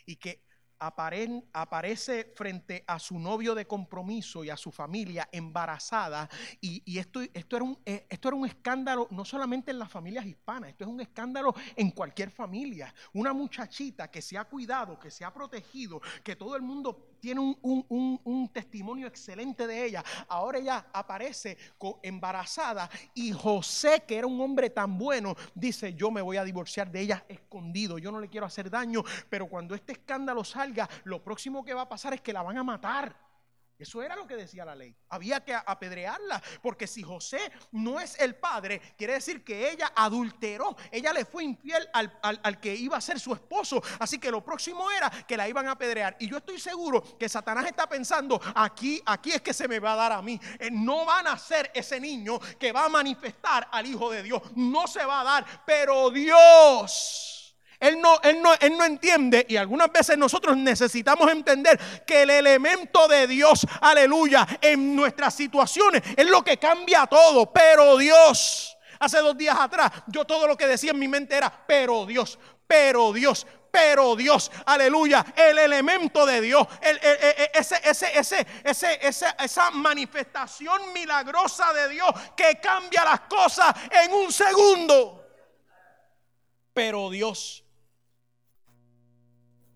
y 0.06 0.18
que 0.18 0.47
aparece 0.80 2.34
frente 2.36 2.84
a 2.88 3.00
su 3.00 3.20
novio 3.20 3.56
de 3.56 3.66
compromiso 3.66 4.44
y 4.44 4.50
a 4.50 4.58
su 4.58 4.72
familia 4.72 5.28
embarazada. 5.32 6.30
Y, 6.62 6.98
esto, 6.98 7.22
esto, 7.22 7.56
era 7.56 7.66
un, 7.66 7.80
eh, 7.86 8.06
esto 8.10 8.28
era 8.30 8.38
un 8.38 8.46
escándalo 8.46 9.08
no 9.12 9.26
solamente 9.26 9.72
en 9.72 9.80
las 9.80 9.92
familias 9.92 10.26
hispanas, 10.26 10.70
esto 10.70 10.84
es 10.84 10.90
un 10.90 11.02
escándalo 11.02 11.54
en 11.76 11.92
cualquier 11.92 12.32
familia. 12.32 12.94
Una 13.14 13.34
muchachita 13.34 14.10
que 14.10 14.22
se 14.22 14.38
ha 14.38 14.46
cuidado, 14.46 15.00
que 15.00 15.12
se 15.12 15.26
ha 15.26 15.34
protegido, 15.34 16.02
que 16.24 16.36
todo 16.36 16.56
el 16.56 16.62
mundo 16.62 17.07
tiene 17.20 17.42
un, 17.62 18.50
testimonio 18.54 19.08
excelente 19.08 19.68
de 19.68 19.86
ella. 19.86 20.04
Ahora 20.28 20.60
ella 20.60 20.88
aparece 20.94 21.58
embarazada 22.02 22.90
y 23.14 23.32
José, 23.32 24.04
que 24.08 24.18
era 24.18 24.28
un 24.28 24.40
hombre 24.42 24.70
tan 24.70 24.98
bueno, 24.98 25.36
dice, 25.54 25.94
yo 25.94 26.12
me 26.12 26.22
voy 26.22 26.38
a 26.38 26.44
divorciar 26.44 26.92
de 26.92 27.02
ella 27.02 27.26
escondido, 27.28 27.98
yo 27.98 28.12
no 28.12 28.20
le 28.20 28.30
quiero 28.30 28.46
hacer 28.46 28.70
daño, 28.70 29.04
pero 29.30 29.48
cuando 29.48 29.76
este 29.76 29.94
escándalo 29.94 30.44
salga, 30.44 30.90
lo 31.04 31.24
próximo 31.24 31.64
que 31.64 31.74
va 31.74 31.82
a 31.82 31.90
pasar 31.90 32.14
es 32.14 32.22
que 32.22 32.34
la 32.34 32.42
van 32.42 32.58
a 32.58 32.64
matar. 32.64 33.27
Eso 33.80 34.02
era 34.02 34.16
lo 34.16 34.26
que 34.26 34.36
decía 34.36 34.66
la 34.66 34.74
ley. 34.74 34.96
Había 35.10 35.46
que 35.46 35.54
apedrearla, 35.54 36.42
porque 36.64 36.88
si 36.88 37.04
José 37.04 37.40
no 37.72 38.00
es 38.00 38.20
el 38.20 38.36
padre, 38.36 38.82
quiere 38.98 39.14
decir 39.14 39.44
que 39.44 39.70
ella 39.70 39.92
adulteró, 39.96 40.76
ella 40.92 41.14
le 41.14 41.26
fue 41.26 41.44
infiel 41.44 41.88
al, 41.94 42.60
que 42.60 42.74
iba 42.74 42.98
a 42.98 43.02
ser 43.02 43.20
su 43.20 43.34
esposo. 43.34 43.82
Así 44.00 44.18
que 44.18 44.32
lo 44.32 44.44
próximo 44.44 44.90
era 44.90 45.12
que 45.12 45.38
la 45.38 45.48
iban 45.48 45.68
a 45.68 45.74
apedrear. 45.74 46.18
Y 46.20 46.28
yo 46.28 46.38
estoy 46.38 46.60
seguro 46.60 47.18
que 47.20 47.30
Satanás 47.30 47.68
está 47.68 47.88
pensando, 47.88 48.42
aquí, 48.56 49.00
aquí 49.06 49.32
es 49.32 49.42
que 49.42 49.54
se 49.54 49.68
me 49.68 49.80
va 49.80 49.94
a 49.94 49.98
dar 49.98 50.12
a 50.14 50.22
mí. 50.24 50.40
Eh, 50.60 50.70
no 50.72 51.06
van 51.06 51.28
a 51.28 51.38
ser 51.38 51.70
ese 51.76 52.00
niño 52.00 52.40
que 52.60 52.72
va 52.72 52.86
a 52.86 52.90
manifestar 52.90 53.68
al 53.72 53.86
Hijo 53.86 54.10
de 54.10 54.24
Dios. 54.24 54.42
No 54.56 54.88
se 54.88 55.06
va 55.06 55.22
a 55.22 55.24
dar, 55.24 55.64
pero 55.66 56.10
Dios 56.10 57.37
él 57.80 58.02
no, 58.02 58.20
él, 58.24 58.42
no, 58.42 58.54
él 58.56 58.76
no 58.76 58.86
entiende 58.86 59.46
y 59.48 59.56
algunas 59.56 59.92
veces 59.92 60.18
nosotros 60.18 60.58
necesitamos 60.58 61.32
entender 61.32 61.80
que 62.06 62.24
el 62.24 62.32
elemento 62.32 63.08
de 63.08 63.28
Dios, 63.28 63.66
aleluya, 63.82 64.48
en 64.62 64.96
nuestras 64.96 65.36
situaciones 65.36 66.02
es 66.16 66.26
lo 66.26 66.44
que 66.44 66.58
cambia 66.58 67.06
todo. 67.06 67.52
Pero 67.54 67.98
Dios, 67.98 68.76
hace 69.00 69.20
dos 69.20 69.38
días 69.38 69.58
atrás, 69.60 69.92
yo 70.08 70.26
todo 70.26 70.48
lo 70.48 70.58
que 70.58 70.66
decía 70.66 70.92
en 70.92 71.00
mi 71.00 71.08
mente 71.08 71.36
era, 71.36 71.66
pero 71.68 72.08
Dios, 72.08 72.40
pero 72.66 73.14
Dios, 73.14 73.46
pero 73.70 74.16
Dios, 74.16 74.52
aleluya, 74.66 75.24
el 75.36 75.60
elemento 75.60 76.26
de 76.26 76.42
Dios, 76.42 76.68
ese, 77.54 77.80
ese, 77.84 78.48
ese, 78.64 79.00
ese, 79.04 79.28
esa 79.38 79.70
manifestación 79.70 80.94
milagrosa 80.94 81.72
de 81.74 81.90
Dios 81.90 82.10
que 82.36 82.60
cambia 82.60 83.04
las 83.04 83.20
cosas 83.22 83.76
en 83.92 84.14
un 84.14 84.34
segundo. 84.34 85.24
Pero 86.74 87.12
Dios, 87.12 87.64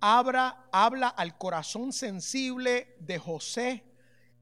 habla 0.02 1.08
al 1.10 1.38
corazón 1.38 1.94
sensible 1.94 2.96
de 3.00 3.20
José, 3.20 3.86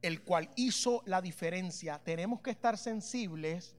el 0.02 0.24
cual 0.24 0.50
hizo 0.56 1.04
la 1.06 1.22
diferencia. 1.22 2.00
Tenemos 2.00 2.42
que 2.42 2.52
estar 2.52 2.78
sensibles 2.78 3.76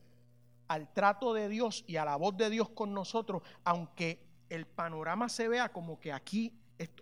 al 0.67 0.93
trato 0.93 1.33
de 1.33 1.49
Dios 1.49 1.83
y 1.87 1.97
a 1.97 2.05
la 2.05 2.15
voz 2.15 2.37
de 2.37 2.49
Dios 2.49 2.69
con 2.69 2.93
nosotros, 2.93 3.41
aunque 3.63 4.23
el 4.49 4.67
panorama 4.67 5.27
se 5.27 5.47
vea 5.47 5.71
como 5.71 5.99
que 5.99 6.13
aquí, 6.13 6.53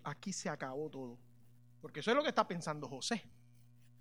aquí 0.03 0.33
se 0.33 0.49
acabó 0.49 0.89
todo. 0.89 1.17
Porque 1.81 1.99
eso 1.99 2.11
es 2.11 2.17
lo 2.17 2.23
que 2.23 2.29
está 2.29 2.47
pensando 2.47 2.87
José. 2.87 3.23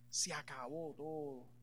Se 0.08 0.32
acabó 0.32 0.94
todo 0.96 1.57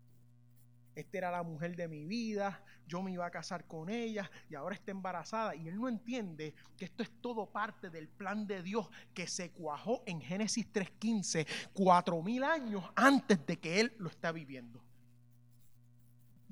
esta 0.96 1.18
era 1.18 1.32
la 1.32 1.44
mujer 1.44 1.76
de 1.76 1.88
mi 1.88 2.06
vida, 2.06 2.64
yo 2.88 3.02
me 3.02 3.12
iba 3.12 3.26
a 3.26 3.32
casar 3.32 3.66
con 3.66 3.90
ella 3.90 4.30
y 4.50 4.56
ahora 4.56 4.76
está 4.76 4.92
embarazada. 4.92 5.56
Y 5.56 5.68
él 5.68 5.76
no 5.76 5.90
entiende 5.90 6.56
que 6.78 6.86
esto 6.86 7.04
es 7.04 7.12
todo 7.22 7.52
parte 7.52 7.90
del 7.90 8.08
plan 8.08 8.48
de 8.48 8.64
Dios 8.64 8.90
que 9.14 9.28
se 9.28 9.52
cuajó 9.52 10.04
en 10.06 10.22
Génesis 10.22 10.72
3.15, 10.72 11.48
cuatro 11.74 12.22
mil 12.22 12.44
años 12.44 12.84
antes 12.96 13.46
de 13.46 13.58
que 13.60 13.82
él 13.82 13.94
lo 13.98 14.10
está 14.10 14.32
viviendo. 14.32 14.82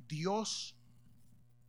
Dios 0.07 0.75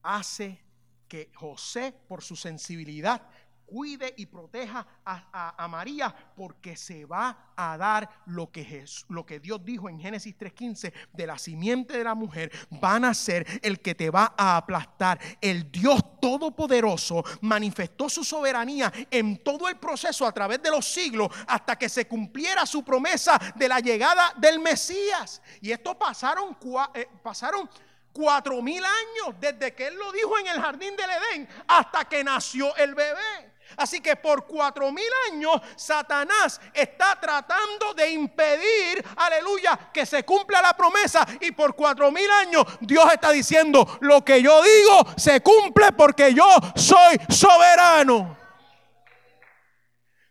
hace 0.03 0.61
que 1.07 1.31
José, 1.35 1.95
por 2.09 2.23
su 2.23 2.35
sensibilidad, 2.35 3.23
cuide 3.67 4.15
y 4.17 4.27
proteja 4.27 4.87
a, 5.05 5.69
María 5.69 6.15
porque 6.37 6.77
se 6.77 7.05
va 7.05 7.53
a 7.57 7.77
dar 7.77 8.09
lo 8.27 8.51
que, 8.51 8.85
lo 9.09 9.25
que 9.27 9.41
Dios 9.41 9.65
dijo 9.65 9.89
en 9.89 9.99
Génesis 9.99 10.37
3.15 10.39 10.93
de 11.13 11.27
la 11.27 11.39
simiente 11.39 11.97
de 11.97 12.05
la 12.05 12.15
mujer 12.15 12.53
van 12.71 13.05
a 13.05 13.15
ser 13.15 13.47
el 13.63 13.81
que 13.81 13.95
te 13.95 14.11
va 14.11 14.35
a 14.37 14.57
aplastar. 14.57 15.19
El 15.41 15.71
Dios 15.71 16.01
Todopoderoso 16.21 17.25
manifestó 17.43 18.09
su 18.09 18.25
soberanía 18.25 18.93
en 19.11 19.43
todo 19.43 19.69
el 19.69 19.77
proceso 19.77 20.27
a 20.27 20.33
través 20.33 20.63
de 20.63 20.71
los 20.71 20.87
siglos 20.87 21.29
hasta 21.47 21.77
que 21.77 21.89
se 21.89 22.07
cumpliera 22.07 22.65
su 22.67 22.83
promesa 22.85 23.39
de 23.57 23.69
la 23.69 23.81
llegada 23.81 24.33
del 24.37 24.61
Mesías. 24.61 25.43
Y 25.61 25.71
esto 25.71 25.99
pasaron, 25.99 26.57
eh, 26.95 27.09
pasaron 27.23 27.69
cuatro 28.15 28.63
mil 28.63 28.83
años 28.83 29.35
desde 29.41 29.75
que 29.75 29.89
él 29.89 29.97
lo 29.97 30.13
dijo 30.13 30.39
en 30.39 30.47
el 30.47 30.61
jardín 30.61 30.97
del 30.97 31.11
Edén 31.11 31.49
hasta 31.67 32.05
que 32.07 32.25
nació 32.25 32.75
el 32.77 32.95
bebé. 32.95 33.54
Así 33.77 34.01
que 34.01 34.17
por 34.17 34.47
cuatro 34.47 34.91
mil 34.93 35.09
años 35.31 35.61
Satanás 35.77 36.61
está 36.73 37.19
tratando 37.21 37.95
de 37.95 38.11
impedir, 38.11 39.05
aleluya, 39.17 39.91
que 39.93 40.07
se 40.07 40.25
cumpla 40.25 40.63
la 40.63 40.75
promesa. 40.75 41.27
Y 41.41 41.53
por 41.53 41.75
cuatro 41.75 42.11
mil 42.11 42.31
años 42.31 42.65
Dios 42.81 43.13
está 43.13 43.31
diciendo, 43.31 43.99
lo 44.01 44.25
que 44.25 44.43
yo 44.43 44.63
digo 44.63 45.07
se 45.17 45.41
cumple 45.41 45.93
porque 45.93 46.35
yo 46.35 46.49
soy 46.75 47.19
soberano. 47.29 48.44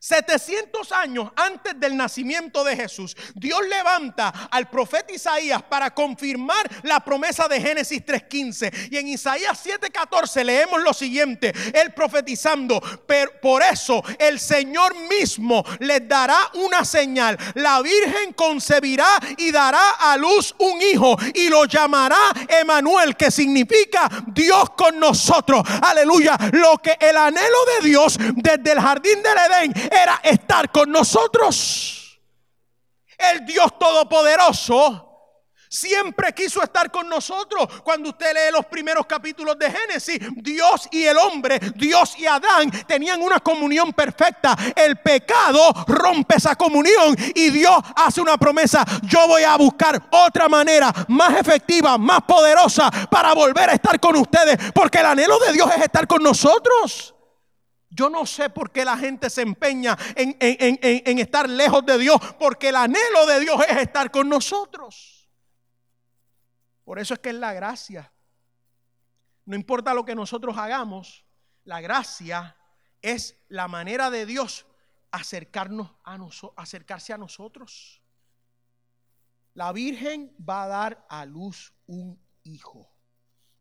700 0.03 0.91
años 0.91 1.31
antes 1.33 1.79
del 1.79 1.95
nacimiento 1.95 2.65
de 2.65 2.75
Jesús, 2.75 3.15
Dios 3.35 3.61
levanta 3.69 4.49
al 4.51 4.69
profeta 4.69 5.13
Isaías 5.13 5.63
para 5.63 5.93
confirmar 5.93 6.69
la 6.83 6.99
promesa 6.99 7.47
de 7.47 7.61
Génesis 7.61 8.05
3.15. 8.05 8.89
Y 8.91 8.97
en 8.97 9.07
Isaías 9.07 9.65
7.14 9.65 10.43
leemos 10.43 10.83
lo 10.83 10.93
siguiente, 10.93 11.53
él 11.73 11.93
profetizando, 11.93 12.81
pero 13.07 13.31
por 13.41 13.63
eso 13.63 14.03
el 14.19 14.41
Señor 14.41 14.93
mismo 15.07 15.63
les 15.79 16.05
dará 16.05 16.51
una 16.55 16.83
señal. 16.83 17.37
La 17.53 17.81
Virgen 17.81 18.33
concebirá 18.33 19.07
y 19.37 19.53
dará 19.53 19.91
a 19.91 20.17
luz 20.17 20.53
un 20.57 20.81
hijo 20.81 21.15
y 21.33 21.47
lo 21.47 21.63
llamará 21.63 22.19
Emanuel, 22.49 23.15
que 23.15 23.31
significa 23.31 24.09
Dios 24.27 24.71
con 24.71 24.99
nosotros. 24.99 25.63
Aleluya. 25.81 26.37
Lo 26.51 26.77
que 26.79 26.97
el 26.99 27.15
anhelo 27.15 27.57
de 27.79 27.87
Dios 27.87 28.17
desde 28.35 28.73
el 28.73 28.81
jardín 28.81 29.23
del 29.23 29.37
Edén 29.37 29.92
era 29.93 30.19
estar 30.23 30.71
con 30.71 30.91
nosotros. 30.91 32.19
El 33.17 33.45
Dios 33.45 33.77
Todopoderoso 33.79 35.13
siempre 35.73 36.33
quiso 36.33 36.61
estar 36.61 36.91
con 36.91 37.09
nosotros. 37.09 37.67
Cuando 37.83 38.09
usted 38.09 38.33
lee 38.33 38.51
los 38.51 38.65
primeros 38.67 39.05
capítulos 39.07 39.57
de 39.57 39.71
Génesis, 39.71 40.19
Dios 40.35 40.87
y 40.91 41.03
el 41.03 41.17
hombre, 41.17 41.59
Dios 41.75 42.15
y 42.17 42.27
Adán 42.27 42.69
tenían 42.85 43.21
una 43.21 43.39
comunión 43.39 43.91
perfecta. 43.91 44.55
El 44.75 44.97
pecado 44.97 45.73
rompe 45.87 46.35
esa 46.35 46.55
comunión 46.55 47.15
y 47.33 47.49
Dios 47.49 47.75
hace 47.95 48.21
una 48.21 48.37
promesa. 48.37 48.85
Yo 49.01 49.27
voy 49.27 49.43
a 49.43 49.55
buscar 49.57 50.01
otra 50.11 50.47
manera 50.47 50.93
más 51.07 51.39
efectiva, 51.39 51.97
más 51.97 52.21
poderosa 52.21 52.91
para 53.09 53.33
volver 53.33 53.71
a 53.71 53.73
estar 53.73 53.99
con 53.99 54.15
ustedes, 54.15 54.71
porque 54.73 54.99
el 54.99 55.07
anhelo 55.07 55.39
de 55.39 55.53
Dios 55.53 55.69
es 55.75 55.83
estar 55.83 56.05
con 56.07 56.21
nosotros. 56.21 57.12
Yo 57.95 58.09
no 58.09 58.25
sé 58.25 58.49
por 58.49 58.71
qué 58.71 58.83
la 58.83 58.97
gente 58.97 59.29
se 59.29 59.43
empeña 59.43 59.95
en, 60.15 61.19
estar 61.19 61.47
lejos 61.47 61.85
de 61.85 61.99
Dios, 61.99 62.17
porque 62.39 62.69
el 62.69 62.75
anhelo 62.75 63.27
de 63.27 63.39
Dios 63.41 63.61
es 63.69 63.77
estar 63.77 64.09
con 64.09 64.27
nosotros. 64.27 65.29
Por 66.83 66.97
eso 66.97 67.13
es 67.13 67.19
que 67.19 67.29
es 67.29 67.35
la 67.35 67.53
gracia. 67.53 68.11
No 69.45 69.55
importa 69.55 69.93
lo 69.93 70.05
que 70.05 70.15
nosotros 70.15 70.57
hagamos, 70.57 71.23
la 71.65 71.81
gracia 71.81 72.57
es 73.01 73.37
la 73.47 73.67
manera 73.67 74.09
de 74.09 74.25
Dios 74.25 74.65
acercarnos 75.11 75.91
a 76.03 76.17
acercarse 76.55 77.13
a 77.13 77.17
nosotros. 77.17 78.01
La 79.53 79.71
Virgen 79.71 80.35
va 80.37 80.63
a 80.63 80.67
dar 80.67 81.05
a 81.09 81.25
luz 81.25 81.73
un 81.85 82.19
hijo 82.41 82.91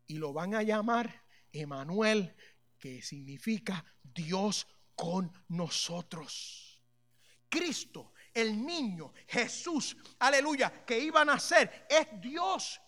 y 0.07 0.17
lo 0.17 0.33
van 0.33 0.55
a 0.55 0.63
llamar 0.63 1.23
Emanuel, 1.51 2.35
que 2.83 3.01
significa 3.01 3.81
Dios 4.03 4.67
con 4.93 5.31
nosotros. 5.47 6.83
Cristo, 7.47 8.11
el 8.33 8.65
niño, 8.65 9.13
Jesús, 9.25 9.95
aleluya, 10.19 10.83
que 10.85 10.99
iba 10.99 11.21
a 11.21 11.25
nacer, 11.25 11.87
es 11.89 12.07
Dios 12.19 12.81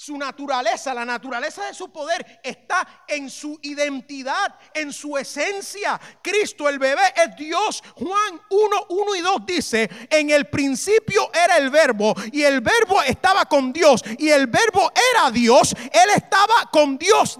su 0.00 0.16
naturaleza, 0.16 0.94
la 0.94 1.04
naturaleza 1.04 1.66
de 1.66 1.74
su 1.74 1.92
poder 1.92 2.40
está 2.42 3.04
en 3.06 3.28
su 3.28 3.58
identidad, 3.60 4.54
en 4.72 4.94
su 4.94 5.18
esencia. 5.18 6.00
Cristo, 6.22 6.70
el 6.70 6.78
bebé, 6.78 7.02
es 7.14 7.36
Dios. 7.36 7.82
Juan 7.96 8.40
1, 8.48 8.86
1 8.88 9.14
y 9.16 9.20
2 9.20 9.44
dice, 9.44 9.90
en 10.08 10.30
el 10.30 10.48
principio 10.48 11.30
era 11.34 11.58
el 11.58 11.68
verbo 11.68 12.14
y 12.32 12.42
el 12.42 12.62
verbo 12.62 13.02
estaba 13.02 13.44
con 13.44 13.74
Dios 13.74 14.02
y 14.16 14.30
el 14.30 14.46
verbo 14.46 14.90
era 15.12 15.30
Dios. 15.30 15.74
Él 15.92 16.10
estaba 16.16 16.70
con 16.72 16.96
Dios, 16.96 17.38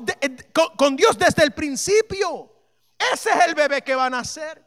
con, 0.76 0.97
Dios 0.97 1.17
desde 1.17 1.45
el 1.45 1.52
principio. 1.52 2.52
Ese 2.99 3.31
es 3.31 3.47
el 3.47 3.55
bebé 3.55 3.81
que 3.81 3.95
va 3.95 4.05
a 4.05 4.11
nacer. 4.11 4.62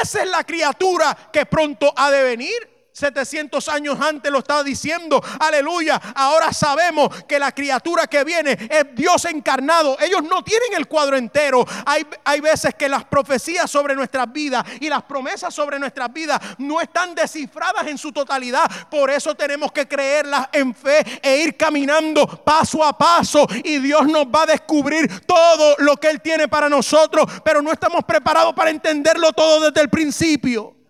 Esa 0.00 0.22
es 0.22 0.30
la 0.30 0.44
criatura 0.44 1.30
que 1.32 1.46
pronto 1.46 1.92
ha 1.96 2.12
de 2.12 2.22
venir. 2.22 2.73
700 2.94 3.68
años 3.70 3.98
antes 4.00 4.30
lo 4.30 4.38
estaba 4.38 4.62
diciendo, 4.62 5.20
aleluya. 5.40 6.00
Ahora 6.14 6.52
sabemos 6.52 7.24
que 7.24 7.40
la 7.40 7.50
criatura 7.50 8.06
que 8.06 8.22
viene 8.22 8.52
es 8.52 8.84
Dios 8.94 9.24
encarnado. 9.24 9.96
Ellos 10.00 10.22
no 10.22 10.44
tienen 10.44 10.74
el 10.76 10.86
cuadro 10.86 11.16
entero. 11.16 11.66
Hay, 11.84 12.06
hay 12.24 12.40
veces 12.40 12.72
que 12.76 12.88
las 12.88 13.04
profecías 13.04 13.68
sobre 13.68 13.96
nuestras 13.96 14.32
vidas 14.32 14.64
y 14.78 14.88
las 14.88 15.02
promesas 15.02 15.52
sobre 15.52 15.80
nuestras 15.80 16.12
vidas 16.12 16.40
no 16.58 16.80
están 16.80 17.16
descifradas 17.16 17.84
en 17.88 17.98
su 17.98 18.12
totalidad. 18.12 18.70
Por 18.88 19.10
eso 19.10 19.34
tenemos 19.34 19.72
que 19.72 19.88
creerlas 19.88 20.48
en 20.52 20.72
fe 20.72 21.04
e 21.20 21.38
ir 21.38 21.56
caminando 21.56 22.24
paso 22.44 22.84
a 22.84 22.96
paso. 22.96 23.44
Y 23.64 23.80
Dios 23.80 24.06
nos 24.06 24.26
va 24.26 24.44
a 24.44 24.46
descubrir 24.46 25.26
todo 25.26 25.74
lo 25.78 25.96
que 25.96 26.10
Él 26.10 26.20
tiene 26.20 26.46
para 26.46 26.68
nosotros. 26.68 27.26
Pero 27.44 27.60
no 27.60 27.72
estamos 27.72 28.04
preparados 28.04 28.54
para 28.54 28.70
entenderlo 28.70 29.32
todo 29.32 29.68
desde 29.68 29.80
el 29.80 29.90
principio. 29.90 30.83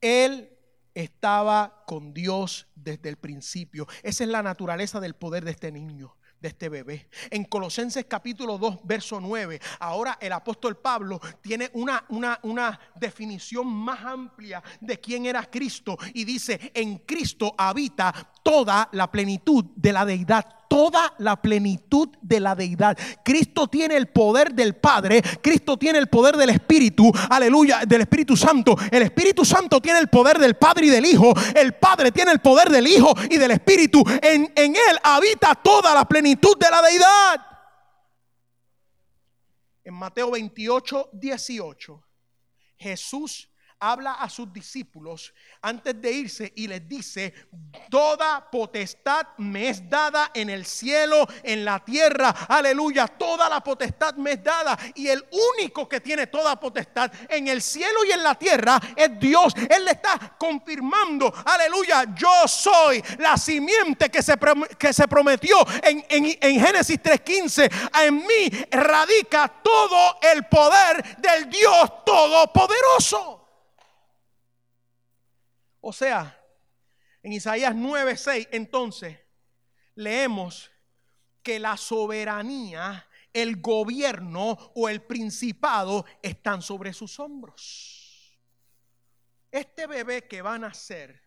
Él 0.00 0.50
estaba 0.94 1.84
con 1.86 2.12
Dios 2.12 2.66
desde 2.74 3.08
el 3.08 3.16
principio. 3.16 3.86
Esa 4.02 4.24
es 4.24 4.30
la 4.30 4.42
naturaleza 4.42 5.00
del 5.00 5.14
poder 5.14 5.44
de 5.44 5.52
este 5.52 5.70
niño 5.70 6.16
de 6.40 6.48
este 6.48 6.68
bebé. 6.68 7.08
En 7.30 7.44
Colosenses 7.44 8.04
capítulo 8.08 8.58
2, 8.58 8.80
verso 8.84 9.20
9, 9.20 9.60
ahora 9.80 10.18
el 10.20 10.32
apóstol 10.32 10.76
Pablo 10.76 11.20
tiene 11.40 11.70
una, 11.74 12.04
una, 12.10 12.38
una, 12.42 12.78
definición 12.94 13.66
más 13.66 14.04
amplia 14.04 14.62
de 14.80 15.00
quién 15.00 15.26
era 15.26 15.48
Cristo 15.50 15.96
y 16.14 16.24
dice, 16.24 16.70
en 16.74 16.98
Cristo 16.98 17.54
habita 17.56 18.12
toda 18.42 18.88
la 18.92 19.10
plenitud 19.10 19.64
de 19.74 19.92
la 19.92 20.04
deidad 20.04 20.57
toda 20.68 21.14
la 21.18 21.40
plenitud 21.40 22.08
de 22.20 22.40
la 22.40 22.54
deidad. 22.54 22.96
Cristo 23.24 23.66
tiene 23.66 23.96
el 23.96 24.08
poder 24.08 24.52
del 24.52 24.76
Padre, 24.76 25.22
Cristo 25.42 25.76
tiene 25.76 25.98
el 25.98 26.08
poder 26.08 26.36
del 26.36 26.50
Espíritu, 26.50 27.10
aleluya, 27.30 27.80
del 27.86 28.02
Espíritu 28.02 28.36
Santo. 28.36 28.76
El 28.90 29.02
Espíritu 29.02 29.44
Santo 29.44 29.80
tiene 29.80 29.98
el 29.98 30.08
poder 30.08 30.38
del 30.38 30.56
Padre 30.56 30.86
y 30.86 30.90
del 30.90 31.06
Hijo. 31.06 31.32
El 31.54 31.74
Padre 31.74 32.12
tiene 32.12 32.32
el 32.32 32.40
poder 32.40 32.70
del 32.70 32.86
Hijo 32.86 33.14
y 33.30 33.38
del 33.38 33.50
Espíritu. 33.50 34.04
En, 34.22 34.52
en 34.54 34.76
Él 34.76 34.98
habita 35.02 35.54
toda 35.54 35.94
la 35.94 36.04
plenitud 36.06 36.56
de 36.58 36.70
la 36.70 36.82
deidad. 36.82 37.46
En 39.84 39.94
Mateo 39.94 40.30
28, 40.30 41.10
18, 41.14 42.04
Jesús 42.76 43.47
habla 43.80 44.14
a 44.14 44.28
sus 44.28 44.52
discípulos 44.52 45.32
antes 45.62 46.00
de 46.00 46.12
irse 46.12 46.52
y 46.56 46.66
les 46.66 46.86
dice, 46.88 47.34
toda 47.90 48.50
potestad 48.50 49.26
me 49.38 49.68
es 49.68 49.88
dada 49.88 50.30
en 50.34 50.50
el 50.50 50.64
cielo, 50.64 51.26
en 51.42 51.64
la 51.64 51.84
tierra, 51.84 52.30
aleluya, 52.48 53.06
toda 53.06 53.48
la 53.48 53.60
potestad 53.60 54.14
me 54.14 54.32
es 54.32 54.42
dada. 54.42 54.78
Y 54.94 55.08
el 55.08 55.24
único 55.56 55.88
que 55.88 56.00
tiene 56.00 56.26
toda 56.26 56.58
potestad 56.58 57.10
en 57.28 57.48
el 57.48 57.62
cielo 57.62 58.04
y 58.04 58.12
en 58.12 58.22
la 58.22 58.34
tierra 58.34 58.80
es 58.96 59.18
Dios. 59.18 59.54
Él 59.68 59.84
le 59.84 59.92
está 59.92 60.36
confirmando, 60.38 61.32
aleluya, 61.44 62.04
yo 62.14 62.46
soy 62.46 63.02
la 63.18 63.36
simiente 63.36 64.10
que 64.10 64.22
se, 64.22 64.34
que 64.78 64.92
se 64.92 65.08
prometió 65.08 65.56
en, 65.82 66.04
en, 66.08 66.38
en 66.40 66.60
Génesis 66.60 67.00
3.15. 67.02 67.70
En 68.02 68.16
mí 68.16 68.48
radica 68.70 69.48
todo 69.62 70.18
el 70.32 70.46
poder 70.46 71.16
del 71.18 71.48
Dios 71.50 72.04
Todopoderoso. 72.04 73.47
O 75.88 75.92
sea, 75.94 76.38
en 77.22 77.32
Isaías 77.32 77.74
9:6, 77.74 78.48
entonces, 78.52 79.18
leemos 79.94 80.70
que 81.42 81.58
la 81.58 81.78
soberanía, 81.78 83.08
el 83.32 83.62
gobierno 83.62 84.50
o 84.74 84.90
el 84.90 85.00
principado 85.00 86.04
están 86.20 86.60
sobre 86.60 86.92
sus 86.92 87.18
hombros. 87.18 88.38
Este 89.50 89.86
bebé 89.86 90.28
que 90.28 90.42
va 90.42 90.56
a 90.56 90.58
nacer 90.58 91.22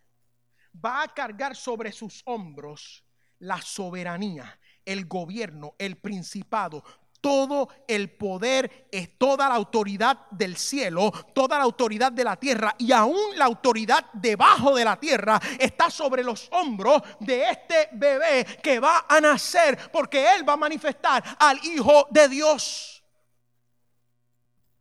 va 0.74 1.02
a 1.02 1.12
cargar 1.12 1.56
sobre 1.56 1.92
sus 1.92 2.22
hombros 2.26 3.04
la 3.40 3.60
soberanía, 3.64 4.60
el 4.86 5.08
gobierno, 5.08 5.74
el 5.80 5.98
principado, 5.98 6.84
todo 7.22 7.70
el 7.88 8.10
poder, 8.10 8.88
es 8.92 9.18
toda 9.18 9.48
la 9.48 9.56
autoridad 9.56 10.30
del 10.32 10.58
cielo, 10.58 11.12
toda 11.34 11.58
la 11.58 11.64
autoridad 11.64 12.12
de 12.12 12.24
la 12.24 12.36
tierra 12.36 12.76
y 12.78 12.92
aún 12.92 13.38
la 13.38 13.46
autoridad 13.46 14.06
debajo 14.12 14.76
de 14.76 14.84
la 14.84 15.00
tierra 15.00 15.40
está 15.60 15.90
sobre 15.90 16.24
los 16.24 16.50
hombros 16.52 17.02
de 17.20 17.50
este 17.50 17.90
bebé 17.94 18.46
que 18.62 18.80
va 18.80 19.06
a 19.08 19.22
nacer 19.22 19.78
porque 19.92 20.34
él 20.34 20.48
va 20.48 20.54
a 20.54 20.58
manifestar 20.58 21.24
al 21.40 21.60
Hijo 21.64 22.08
de 22.10 22.28
Dios. 22.28 23.04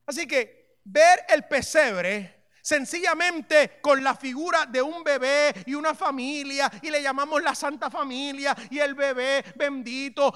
Así 0.07 0.27
que 0.27 0.79
ver 0.85 1.21
el 1.29 1.45
pesebre 1.45 2.40
Sencillamente 2.63 3.79
con 3.81 4.03
la 4.05 4.15
figura 4.15 4.67
de 4.67 4.83
un 4.83 5.03
bebé 5.03 5.55
y 5.67 5.75
una 5.75 5.95
familia 5.95 6.71
y 6.83 6.91
le 6.91 7.03
llamamos 7.03 7.43
la 7.43 7.55
Santa 7.55 7.91
Familia 7.91 8.57
y 8.71 8.79
el 8.79 8.95
bebé 8.95 9.45
bendito, 9.55 10.33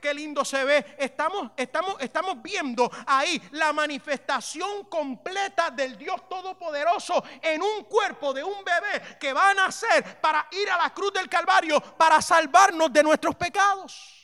qué, 0.00 0.14
lindo 0.14 0.44
se 0.44 0.64
ve. 0.64 0.96
Estamos, 0.98 1.50
estamos, 1.56 1.96
estamos 2.00 2.40
viendo 2.42 2.90
ahí 3.06 3.40
la 3.52 3.72
manifestación 3.72 4.84
completa 4.84 5.70
del 5.70 5.98
Dios 5.98 6.28
Todopoderoso 6.28 7.22
en 7.42 7.62
un 7.62 7.84
cuerpo 7.84 8.32
de 8.32 8.44
un 8.44 8.64
bebé 8.64 9.18
que 9.18 9.32
va 9.32 9.50
a 9.50 9.54
nacer 9.54 10.20
para 10.20 10.46
ir 10.52 10.70
a 10.70 10.78
la 10.78 10.94
cruz 10.94 11.12
del 11.12 11.28
Calvario 11.28 11.80
para 11.80 12.22
salvarnos 12.22 12.92
de 12.92 13.02
nuestros 13.02 13.34
pecados. 13.34 14.15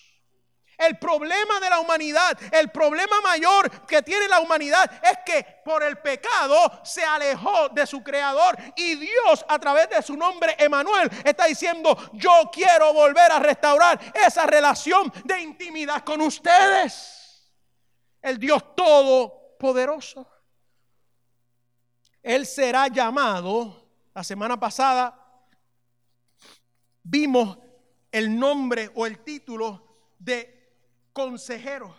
El 0.79 0.99
problema 0.99 1.61
de 1.61 1.71
la 1.71 1.81
humanidad, 1.81 2.37
el 2.53 2.71
problema 2.71 3.21
mayor 3.21 3.87
que 3.87 4.03
tiene 4.03 4.27
la 4.29 4.41
humanidad 4.41 4.91
es 5.05 5.19
que 5.25 5.61
por 5.65 5.83
el 5.83 5.99
pecado 5.99 6.81
se 6.83 7.05
alejó 7.05 7.69
de 7.69 7.87
su 7.87 8.03
creador 8.03 8.57
y 8.77 8.97
Dios 8.97 9.45
a 9.49 9.59
través 9.59 9.89
de 9.91 10.03
su 10.03 10.17
nombre 10.17 10.57
Emanuel 10.59 11.11
está 11.25 11.47
diciendo, 11.47 11.97
yo 12.15 12.51
quiero 12.53 12.93
volver 12.93 13.31
a 13.31 13.39
restaurar 13.39 14.01
esa 14.15 14.47
relación 14.47 15.13
de 15.25 15.41
intimidad 15.41 16.03
con 16.03 16.21
ustedes. 16.21 17.53
El 18.21 18.39
Dios 18.39 18.75
todopoderoso. 18.75 20.29
Él 22.23 22.47
será 22.47 22.89
llamado, 22.89 23.89
la 24.15 24.23
semana 24.23 24.59
pasada 24.59 25.19
vimos 27.03 27.59
el 28.11 28.39
nombre 28.39 28.91
o 28.95 29.07
el 29.07 29.25
título 29.25 30.15
de 30.19 30.62
consejero, 31.13 31.95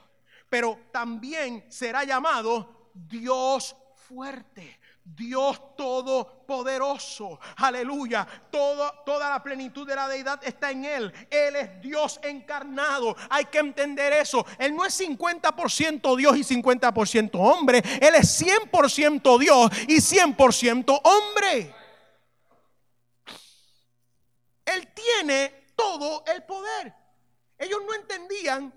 pero 0.49 0.79
también 0.91 1.65
será 1.69 2.03
llamado 2.03 2.91
Dios 2.93 3.75
fuerte. 3.95 4.79
Dios 5.05 5.75
todopoderoso. 5.75 7.39
Aleluya. 7.57 8.25
toda 8.49 9.29
la 9.29 9.43
plenitud 9.43 9.85
de 9.85 9.95
la 9.95 10.07
deidad 10.07 10.39
está 10.43 10.71
en 10.71 10.85
Él. 10.85 11.13
Él 11.29 11.55
es 11.57 11.81
Dios 11.81 12.19
encarnado. 12.23 13.15
Hay 13.29 13.45
que 13.45 13.59
entender 13.59 14.13
eso. 14.13 14.45
Él 14.57 14.75
no 14.75 14.85
es 14.85 14.99
50% 14.99 16.15
Dios 16.15 16.37
y 16.37 16.43
50% 16.43 17.31
hombre. 17.33 17.83
Él 18.01 18.15
es 18.15 18.41
100% 18.41 19.39
Dios 19.39 19.71
y 19.87 19.97
100% 19.97 21.01
hombre. 21.03 21.75
Él 24.65 24.87
tiene 24.93 25.73
todo 25.75 26.23
el 26.33 26.43
poder. 26.43 26.93
Ellos 27.57 27.81
no 27.85 27.93
entendían 27.93 28.73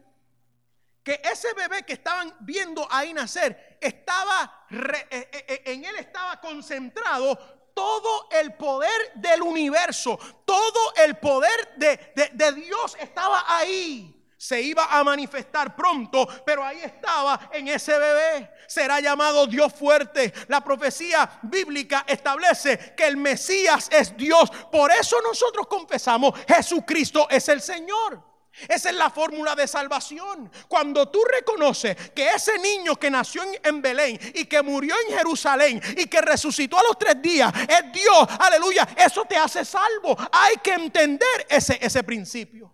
que 1.07 1.21
ese 1.23 1.55
bebé 1.55 1.85
que 1.85 1.93
estaban 1.93 2.35
viendo 2.41 2.85
ahí 2.91 3.15
nacer, 3.15 3.79
estaba, 3.81 4.67
eh, 4.69 5.07
eh, 5.09 5.45
eh, 5.47 5.63
en 5.67 5.85
él 5.85 5.95
estaba 6.01 6.41
concentrado 6.41 7.37
todo 7.73 8.27
el 8.33 8.55
poder 8.55 9.13
del 9.15 9.41
universo, 9.43 10.19
todo 10.45 10.95
el 10.97 11.17
poder 11.19 11.75
de, 11.77 12.13
de, 12.33 12.53
Dios 12.55 12.97
estaba 12.99 13.45
ahí. 13.47 14.21
Se 14.37 14.61
iba 14.61 14.87
a 14.87 15.05
manifestar 15.05 15.77
pronto, 15.77 16.27
pero 16.45 16.65
ahí 16.65 16.81
estaba 16.81 17.51
en 17.53 17.69
ese 17.69 17.97
bebé. 17.97 18.51
Será 18.67 18.99
llamado 18.99 19.47
Dios 19.47 19.73
fuerte. 19.73 20.35
La 20.49 20.61
profecía 20.61 21.39
bíblica 21.43 22.05
establece 22.09 22.95
que 22.97 23.07
el 23.07 23.17
Mesías 23.17 23.89
es 23.93 24.17
Dios. 24.17 24.51
Por 24.73 24.91
eso 24.91 25.21
nosotros 25.23 25.69
confesamos, 25.69 26.35
Jesucristo 26.49 27.29
es 27.31 27.49
el 27.49 27.63
Señor. 27.63 28.36
Esa 28.69 28.91
es 28.91 28.97
la 28.97 29.11
fórmula 29.11 29.55
de 29.55 29.67
salvación. 29.69 30.51
Cuando 30.69 31.09
tú 31.09 31.23
reconoces 31.25 32.11
que 32.11 32.31
ese 32.31 32.59
niño 32.59 32.97
que 32.97 33.11
nació 33.11 33.43
en, 33.63 33.83
Belén 33.83 34.19
y 34.35 34.47
que 34.47 34.63
murió 34.63 34.95
en 35.07 35.17
Jerusalén 35.17 35.81
y 35.97 36.07
que 36.07 36.21
resucitó 36.21 36.79
a 36.79 36.83
los 36.83 36.99
tres 36.99 37.21
días 37.21 37.53
es 37.69 37.93
Dios, 37.93 38.29
aleluya, 38.39 38.89
eso 38.97 39.25
te 39.25 39.37
hace 39.37 39.65
salvo. 39.65 40.17
Hay 40.33 40.57
que 40.63 40.73
entender 40.73 41.47
ese, 41.49 41.79
ese 41.81 42.03
principio. 42.03 42.73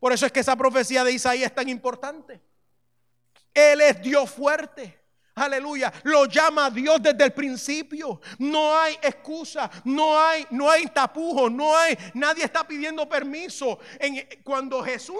Por 0.00 0.12
eso 0.12 0.26
es 0.26 0.32
que 0.32 0.40
esa 0.40 0.56
profecía 0.56 1.04
de 1.04 1.12
Isaías 1.12 1.50
es 1.50 1.54
tan 1.54 1.68
importante. 1.68 2.40
Él 3.52 3.80
es 3.80 4.02
Dios 4.02 4.30
fuerte. 4.30 5.03
Aleluya, 5.36 5.92
lo 6.04 6.26
llama 6.26 6.70
Dios 6.70 7.02
desde 7.02 7.24
el 7.24 7.32
principio. 7.32 8.20
No 8.38 8.78
hay 8.78 8.94
excusa, 9.02 9.68
no 9.84 10.18
hay, 10.18 10.46
no 10.50 10.70
hay 10.70 10.86
tapujo, 10.86 11.50
no 11.50 11.76
hay, 11.76 11.98
nadie 12.14 12.44
está 12.44 12.64
pidiendo 12.64 13.08
permiso. 13.08 13.80
En, 13.98 14.28
cuando, 14.44 14.80
Jesús, 14.82 15.16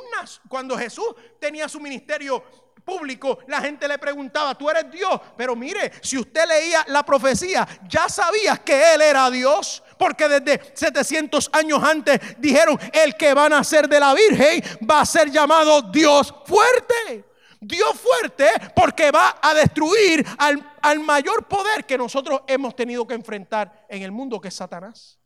cuando 0.49 0.79
Jesús 0.79 1.07
tenía 1.41 1.69
su 1.69 1.81
ministerio 1.81 2.45
público, 2.85 3.41
la 3.49 3.61
gente 3.61 3.89
le 3.89 3.99
preguntaba, 3.99 4.57
tú 4.57 4.71
eres 4.71 4.89
Dios. 4.89 5.21
Pero 5.37 5.57
mire, 5.57 5.91
si 6.01 6.17
usted 6.17 6.47
leía 6.47 6.85
la 6.89 7.05
profecía, 7.05 7.67
ya 7.89 8.09
sabías 8.09 8.61
que 8.61 8.95
Él 8.95 9.03
era 9.03 9.29
Dios. 9.31 9.83
Porque 9.99 10.29
desde 10.29 10.61
700 10.75 11.51
años 11.53 11.83
antes 11.83 12.21
dijeron, 12.39 12.79
el 12.93 13.17
que 13.17 13.35
va 13.35 13.47
a 13.47 13.49
nacer 13.49 13.89
de 13.89 13.99
la 13.99 14.15
Virgen 14.15 14.63
va 14.89 15.01
a 15.01 15.07
ser 15.07 15.29
llamado 15.29 15.83
Dios 15.83 16.33
fuerte. 16.47 17.34
Dios 17.67 17.99
fuerte 17.99 18.47
porque 18.75 19.11
va 19.11 19.39
a 19.41 19.55
destruir 19.55 20.25
al, 20.39 20.77
al, 20.83 21.01
mayor 21.01 21.49
poder 21.49 21.85
que 21.85 21.99
nosotros 21.99 22.43
hemos 22.47 22.77
tenido 22.77 23.07
que 23.07 23.15
enfrentar 23.15 23.87
en 23.89 24.03
el 24.03 24.13
mundo, 24.13 24.41
que 24.41 24.49
es 24.49 24.55
Satanás. 24.55 25.19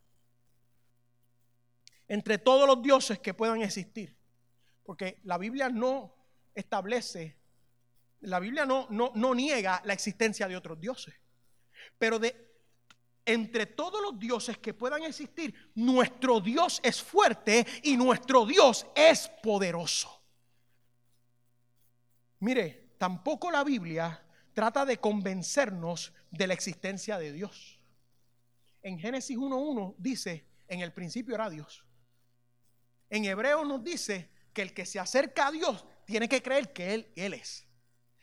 Entre 2.07 2.39
todos 2.39 2.67
los 2.67 2.81
dioses 2.83 3.19
que 3.19 3.35
puedan 3.35 3.63
existir. 3.63 4.17
Porque 4.85 5.21
la 5.25 5.37
Biblia 5.37 5.69
no 5.69 6.15
establece, 6.55 7.39
la 8.21 8.41
Biblia 8.41 8.65
no, 8.65 8.87
no, 8.91 9.13
no 9.15 9.35
niega 9.35 9.83
la 9.85 9.93
existencia 9.93 10.49
de 10.49 10.57
otros 10.57 10.81
dioses. 10.81 11.15
Pero 11.99 12.19
de 12.19 12.49
entre 13.27 13.67
todos 13.67 14.01
los 14.01 14.19
dioses 14.19 14.57
que 14.57 14.73
puedan 14.73 15.03
existir, 15.03 15.55
nuestro 15.75 16.41
Dios 16.41 16.81
es 16.83 17.03
fuerte 17.03 17.67
y 17.83 17.99
nuestro 17.99 18.47
Dios 18.47 18.87
es 18.95 19.31
poderoso. 19.43 20.18
Mire, 22.41 22.93
tampoco 22.99 23.51
la 23.51 23.65
Biblia 23.65 24.25
trata 24.53 24.85
de 24.85 24.99
convencernos 24.99 26.13
de 26.31 26.47
la 26.47 26.55
existencia 26.55 27.19
de 27.19 27.33
Dios. 27.33 27.81
En 28.83 28.99
Génesis 28.99 29.37
1.1 29.37 29.95
dice, 29.99 30.47
en 30.69 30.81
el 30.81 30.93
principio 30.93 31.35
era 31.35 31.51
Dios. 31.51 31.85
En 33.11 33.25
Hebreo 33.25 33.65
nos 33.65 33.83
dice 33.83 34.31
que 34.53 34.63
el 34.63 34.75
que 34.75 34.87
se 34.87 34.99
acerca 34.99 35.49
a 35.49 35.51
Dios 35.51 35.85
tiene 36.05 36.29
que 36.29 36.43
creer 36.43 36.73
que 36.73 36.95
Él, 36.95 37.13
Él 37.17 37.35
es. 37.35 37.67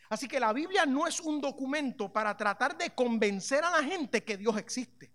Así 0.10 0.28
que 0.28 0.40
la 0.40 0.54
Biblia 0.54 0.86
no 0.86 1.08
es 1.08 1.20
un 1.20 1.42
documento 1.42 2.12
para 2.12 2.38
tratar 2.38 2.78
de 2.78 2.92
convencer 2.92 3.64
a 3.64 3.72
la 3.72 3.84
gente 3.84 4.24
que 4.24 4.38
Dios 4.38 4.58
existe. 4.58 5.12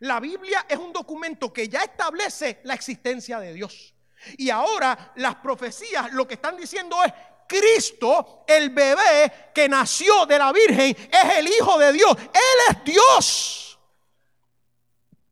La 0.00 0.20
Biblia 0.20 0.66
es 0.68 0.76
un 0.76 0.92
documento 0.92 1.52
que 1.52 1.68
ya 1.68 1.82
establece 1.82 2.60
la 2.64 2.74
existencia 2.74 3.40
de 3.40 3.54
Dios. 3.54 3.94
Y 4.36 4.50
ahora 4.50 5.12
las 5.16 5.36
profecías 5.36 6.12
lo 6.12 6.26
que 6.26 6.34
están 6.34 6.56
diciendo 6.56 6.96
es, 7.04 7.12
Cristo, 7.48 8.44
el 8.46 8.70
bebé 8.70 9.50
que 9.54 9.68
nació 9.68 10.26
de 10.26 10.38
la 10.38 10.52
Virgen, 10.52 10.94
es 11.10 11.36
el 11.38 11.48
Hijo 11.48 11.78
de 11.78 11.92
Dios. 11.92 12.16
Él 12.16 12.76
es 12.76 12.84
Dios. 12.84 13.78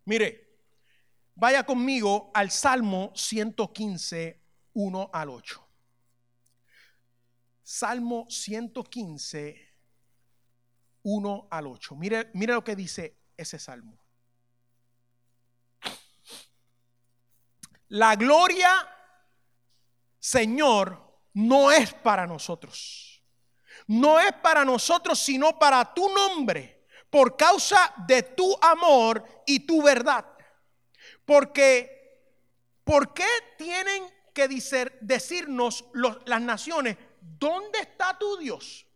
Mire, 0.06 0.58
vaya 1.34 1.64
conmigo 1.64 2.30
al 2.32 2.50
Salmo 2.50 3.12
115, 3.14 4.40
1 4.72 5.10
al 5.12 5.28
8. 5.28 5.68
Salmo 7.62 8.26
115, 8.30 9.74
1 11.02 11.48
al 11.50 11.66
8. 11.66 11.96
Mire, 11.96 12.30
mire 12.34 12.54
lo 12.54 12.64
que 12.64 12.74
dice 12.74 13.18
ese 13.36 13.58
salmo. 13.58 13.98
La 17.88 18.16
gloria, 18.16 18.70
Señor, 20.18 21.05
no 21.36 21.70
es 21.70 21.92
para 21.92 22.26
nosotros. 22.26 23.22
No 23.86 24.18
es 24.18 24.32
para 24.32 24.64
nosotros, 24.64 25.18
sino 25.18 25.58
para 25.58 25.92
tu 25.92 26.08
nombre, 26.08 26.86
por 27.10 27.36
causa 27.36 27.92
de 28.06 28.22
tu 28.22 28.56
amor 28.62 29.22
y 29.44 29.60
tu 29.60 29.82
verdad. 29.82 30.24
Porque, 31.26 32.22
¿por 32.82 33.12
qué 33.12 33.28
tienen 33.58 34.10
que 34.32 34.48
decirnos 35.02 35.84
las 36.24 36.40
naciones, 36.40 36.96
¿dónde 37.20 37.80
está 37.80 38.16
tu 38.18 38.38
Dios? 38.38 38.86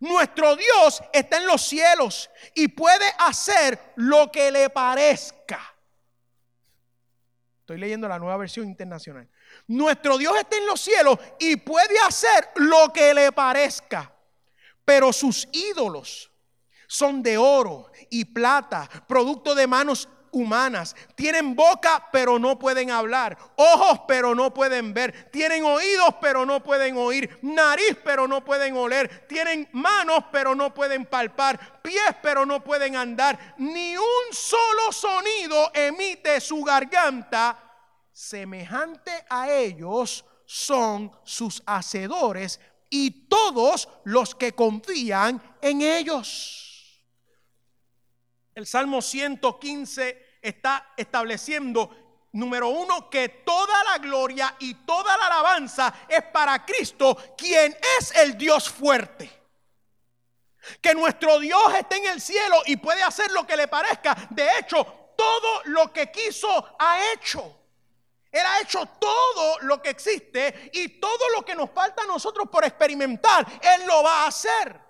Nuestro 0.00 0.56
Dios 0.56 1.02
está 1.14 1.38
en 1.38 1.46
los 1.46 1.62
cielos 1.62 2.30
y 2.54 2.68
puede 2.68 3.06
hacer 3.18 3.94
lo 3.96 4.30
que 4.30 4.50
le 4.50 4.68
parezca. 4.68 5.60
Estoy 7.60 7.78
leyendo 7.78 8.06
la 8.06 8.18
nueva 8.18 8.36
versión 8.36 8.66
internacional. 8.66 9.28
Nuestro 9.70 10.18
Dios 10.18 10.34
está 10.36 10.56
en 10.56 10.66
los 10.66 10.80
cielos 10.80 11.16
y 11.38 11.54
puede 11.54 11.96
hacer 12.00 12.50
lo 12.56 12.92
que 12.92 13.14
le 13.14 13.30
parezca. 13.30 14.12
Pero 14.84 15.12
sus 15.12 15.46
ídolos 15.52 16.28
son 16.88 17.22
de 17.22 17.38
oro 17.38 17.88
y 18.10 18.24
plata, 18.24 18.90
producto 19.06 19.54
de 19.54 19.68
manos 19.68 20.08
humanas. 20.32 20.96
Tienen 21.14 21.54
boca 21.54 22.08
pero 22.10 22.36
no 22.40 22.58
pueden 22.58 22.90
hablar, 22.90 23.38
ojos 23.54 24.00
pero 24.08 24.34
no 24.34 24.52
pueden 24.52 24.92
ver, 24.92 25.30
tienen 25.30 25.62
oídos 25.62 26.16
pero 26.20 26.44
no 26.44 26.60
pueden 26.64 26.96
oír, 26.96 27.38
nariz 27.42 27.96
pero 28.02 28.26
no 28.26 28.44
pueden 28.44 28.76
oler, 28.76 29.24
tienen 29.28 29.68
manos 29.70 30.24
pero 30.32 30.56
no 30.56 30.74
pueden 30.74 31.06
palpar, 31.06 31.80
pies 31.80 32.16
pero 32.20 32.44
no 32.44 32.64
pueden 32.64 32.96
andar, 32.96 33.54
ni 33.58 33.96
un 33.96 34.32
solo 34.32 34.90
sonido 34.90 35.70
emite 35.74 36.40
su 36.40 36.60
garganta 36.64 37.69
semejante 38.20 39.24
a 39.30 39.50
ellos 39.50 40.26
son 40.44 41.10
sus 41.24 41.62
hacedores 41.64 42.60
y 42.90 43.28
todos 43.28 43.88
los 44.04 44.34
que 44.34 44.52
confían 44.52 45.42
en 45.62 45.80
ellos. 45.80 47.02
El 48.54 48.66
Salmo 48.66 49.00
115 49.00 50.36
está 50.42 50.92
estableciendo, 50.98 52.28
número 52.32 52.68
uno, 52.68 53.08
que 53.08 53.28
toda 53.28 53.82
la 53.84 53.96
gloria 53.96 54.54
y 54.58 54.74
toda 54.74 55.16
la 55.16 55.26
alabanza 55.26 55.94
es 56.06 56.22
para 56.24 56.66
Cristo, 56.66 57.16
quien 57.38 57.74
es 57.98 58.14
el 58.16 58.36
Dios 58.36 58.68
fuerte. 58.68 59.30
Que 60.82 60.92
nuestro 60.92 61.38
Dios 61.38 61.74
esté 61.74 61.96
en 61.96 62.06
el 62.06 62.20
cielo 62.20 62.56
y 62.66 62.76
puede 62.76 63.02
hacer 63.02 63.30
lo 63.30 63.46
que 63.46 63.56
le 63.56 63.66
parezca. 63.66 64.14
De 64.28 64.46
hecho, 64.58 64.84
todo 65.16 65.62
lo 65.64 65.90
que 65.90 66.10
quiso 66.10 66.76
ha 66.78 67.12
hecho. 67.14 67.59
Él 68.30 68.42
ha 68.46 68.60
hecho 68.60 68.86
todo 68.86 69.58
lo 69.60 69.82
que 69.82 69.90
existe 69.90 70.70
y 70.72 71.00
todo 71.00 71.28
lo 71.34 71.44
que 71.44 71.54
nos 71.54 71.70
falta 71.70 72.02
a 72.02 72.06
nosotros 72.06 72.48
por 72.48 72.64
experimentar, 72.64 73.46
Él 73.60 73.86
lo 73.86 74.02
va 74.02 74.24
a 74.24 74.28
hacer. 74.28 74.80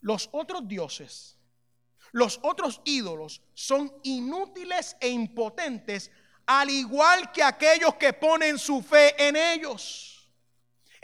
Los 0.00 0.28
otros 0.32 0.66
dioses, 0.66 1.36
los 2.12 2.40
otros 2.42 2.80
ídolos 2.84 3.42
son 3.52 3.92
inútiles 4.04 4.96
e 5.00 5.08
impotentes, 5.08 6.10
al 6.46 6.70
igual 6.70 7.30
que 7.30 7.42
aquellos 7.42 7.94
que 7.96 8.14
ponen 8.14 8.58
su 8.58 8.80
fe 8.80 9.14
en 9.22 9.36
ellos. 9.36 10.17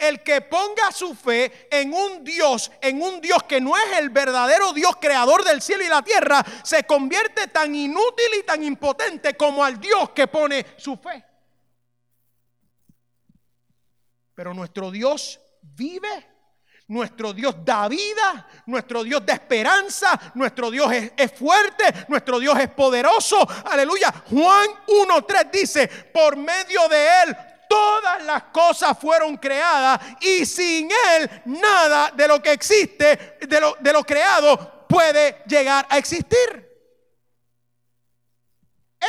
El 0.09 0.23
que 0.23 0.43
ponga 0.43 0.93
su 0.93 1.15
fe 1.15 1.67
en 1.71 1.95
un 1.95 2.23
Dios, 2.23 2.71
en 2.83 3.01
un 3.01 3.23
Dios 3.23 3.43
que 3.45 3.59
no 3.59 3.75
es 3.75 3.99
el 3.99 4.11
verdadero 4.11 4.75
Dios 4.75 4.97
creador 5.01 5.45
del 5.45 5.63
cielo 5.63 5.83
y 5.83 5.89
la 5.89 6.03
tierra, 6.03 6.45
se 6.63 6.85
convierte 6.85 7.49
tan 7.49 7.75
inútil 7.75 8.27
y 8.39 8.43
tan 8.43 8.63
impotente 8.63 9.35
como 9.35 9.65
al 9.65 9.81
Dios 9.81 10.11
que 10.11 10.27
pone 10.27 10.67
su 10.77 10.97
fe. 10.99 11.25
Pero 14.35 14.53
nuestro 14.53 14.91
Dios 14.91 15.41
vive, 15.63 16.27
nuestro 16.89 17.33
Dios 17.33 17.65
da 17.65 17.89
vida, 17.89 18.47
nuestro 18.67 19.05
Dios 19.05 19.25
da 19.25 19.33
esperanza, 19.33 20.21
nuestro 20.35 20.71
Dios 20.71 20.93
es, 21.17 21.33
fuerte, 21.33 21.85
nuestro 22.09 22.39
Dios 22.39 22.59
es 22.59 22.69
poderoso. 22.69 23.39
Aleluya. 23.65 24.13
Juan 24.29 24.69
1.3 24.87 25.51
dice, 25.51 25.89
por 26.13 26.37
medio 26.37 26.87
de 26.89 27.23
Él 27.23 27.37
todas 27.75 28.25
las 28.25 28.45
cosas 28.45 28.97
fueron 28.97 29.37
creadas 29.37 30.01
y 30.21 30.47
sin 30.47 30.89
Él 31.17 31.43
nada 31.47 32.13
de 32.15 32.29
lo 32.29 32.41
que 32.41 32.53
existe, 32.53 33.37
de 33.41 33.61
lo, 33.61 33.77
de 33.81 33.93
lo 33.93 34.05
creado, 34.05 34.87
puede 34.89 35.43
llegar 35.47 35.85
a 35.91 35.99
existir. 35.99 36.73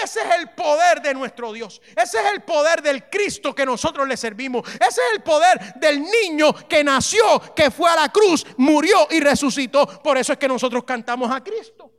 Ese 0.03 0.19
es 0.19 0.35
el 0.39 0.49
poder 0.49 0.99
de 1.01 1.13
nuestro 1.13 1.53
Dios. 1.53 1.79
Ese 1.95 2.19
es 2.19 2.25
el 2.33 2.41
poder 2.41 2.81
del 2.81 3.07
Cristo 3.07 3.53
que 3.53 3.65
nosotros 3.65 4.07
le 4.07 4.17
servimos. 4.17 4.67
Ese 4.67 5.01
es 5.01 5.13
el 5.13 5.21
poder 5.21 5.75
del 5.75 6.01
niño 6.01 6.51
que 6.67 6.83
nació, 6.83 7.53
que 7.55 7.69
fue 7.69 7.89
a 7.89 7.95
la 7.95 8.09
cruz, 8.09 8.45
murió 8.57 9.07
y 9.11 9.19
resucitó. 9.19 9.85
Por 10.01 10.17
eso 10.17 10.33
es 10.33 10.39
que 10.39 10.47
nosotros 10.47 10.83
cantamos 10.83 11.31
a 11.31 11.41
Cristo. 11.41 11.94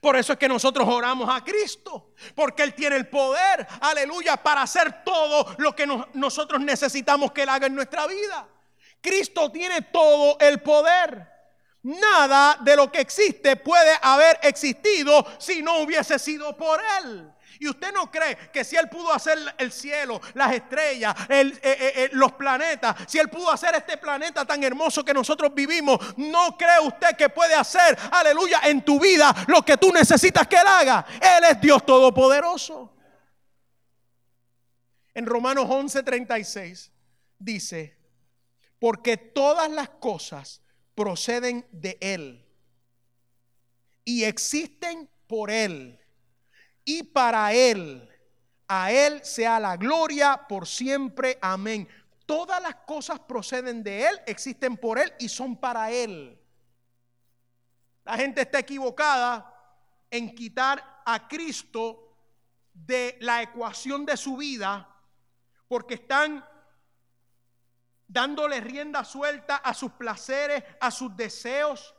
Por 0.00 0.16
eso 0.16 0.32
es 0.32 0.38
que 0.38 0.48
nosotros 0.48 0.86
oramos 0.88 1.28
a 1.28 1.42
Cristo, 1.44 2.12
porque 2.34 2.62
Él 2.62 2.74
tiene 2.74 2.96
el 2.96 3.08
poder, 3.08 3.66
aleluya, 3.80 4.36
para 4.36 4.62
hacer 4.62 5.04
todo 5.04 5.54
lo 5.58 5.74
que 5.74 5.86
nosotros 6.14 6.60
necesitamos 6.60 7.32
que 7.32 7.42
Él 7.42 7.48
haga 7.48 7.66
en 7.66 7.74
nuestra 7.74 8.06
vida. 8.06 8.48
Cristo 9.00 9.50
tiene 9.50 9.82
todo 9.82 10.38
el 10.40 10.60
poder. 10.60 11.34
Nada 11.82 12.58
de 12.62 12.74
lo 12.74 12.90
que 12.90 13.00
existe 13.00 13.54
puede 13.54 13.96
haber 14.02 14.40
existido 14.42 15.24
si 15.38 15.62
no 15.62 15.78
hubiese 15.78 16.18
sido 16.18 16.56
por 16.56 16.80
Él. 17.00 17.32
Y 17.58 17.68
usted 17.68 17.92
no 17.92 18.10
cree 18.10 18.36
que 18.52 18.64
si 18.64 18.76
Él 18.76 18.88
pudo 18.88 19.12
hacer 19.12 19.38
el 19.58 19.72
cielo, 19.72 20.20
las 20.34 20.52
estrellas, 20.52 21.14
eh, 21.28 21.52
eh, 21.62 21.92
eh, 21.96 22.08
los 22.12 22.32
planetas, 22.32 22.96
si 23.06 23.18
Él 23.18 23.28
pudo 23.28 23.50
hacer 23.50 23.74
este 23.74 23.96
planeta 23.96 24.44
tan 24.44 24.62
hermoso 24.62 25.04
que 25.04 25.14
nosotros 25.14 25.54
vivimos, 25.54 25.98
no 26.18 26.56
cree 26.56 26.80
usted 26.80 27.16
que 27.16 27.28
puede 27.28 27.54
hacer, 27.54 27.98
aleluya, 28.12 28.60
en 28.64 28.84
tu 28.84 29.00
vida 29.00 29.34
lo 29.48 29.62
que 29.62 29.76
tú 29.76 29.92
necesitas 29.92 30.46
que 30.46 30.56
Él 30.56 30.66
haga. 30.66 31.06
Él 31.20 31.44
es 31.50 31.60
Dios 31.60 31.84
Todopoderoso. 31.86 32.92
En 35.14 35.24
Romanos 35.24 35.66
11:36 35.66 36.90
dice, 37.38 37.96
porque 38.78 39.16
todas 39.16 39.70
las 39.70 39.88
cosas 39.88 40.62
proceden 40.94 41.66
de 41.72 41.96
Él 42.00 42.46
y 44.04 44.24
existen 44.24 45.08
por 45.26 45.50
Él 45.50 45.98
y 46.86 47.02
para 47.02 47.52
Él. 47.52 48.08
A 48.68 48.90
Él 48.90 49.22
sea 49.22 49.60
la 49.60 49.76
gloria 49.76 50.46
por 50.48 50.66
siempre. 50.66 51.38
Amén. 51.42 51.86
Todas 52.24 52.62
las 52.62 52.76
cosas 52.76 53.20
proceden 53.20 53.82
de 53.82 54.06
Él, 54.06 54.20
existen 54.26 54.78
por 54.78 54.98
Él 54.98 55.12
y 55.18 55.28
son 55.28 55.56
para 55.56 55.90
Él. 55.90 56.40
La 58.04 58.16
gente 58.16 58.40
está 58.40 58.60
equivocada 58.60 59.52
en 60.10 60.34
quitar 60.34 61.02
a 61.04 61.28
Cristo 61.28 62.16
de 62.72 63.16
la 63.20 63.42
ecuación 63.42 64.06
de 64.06 64.16
su 64.16 64.36
vida 64.36 64.88
porque 65.68 65.94
están 65.94 66.44
dándole 68.06 68.60
rienda 68.60 69.04
suelta 69.04 69.56
a 69.56 69.74
sus 69.74 69.92
placeres, 69.92 70.62
a 70.80 70.90
sus 70.90 71.16
deseos. 71.16 71.94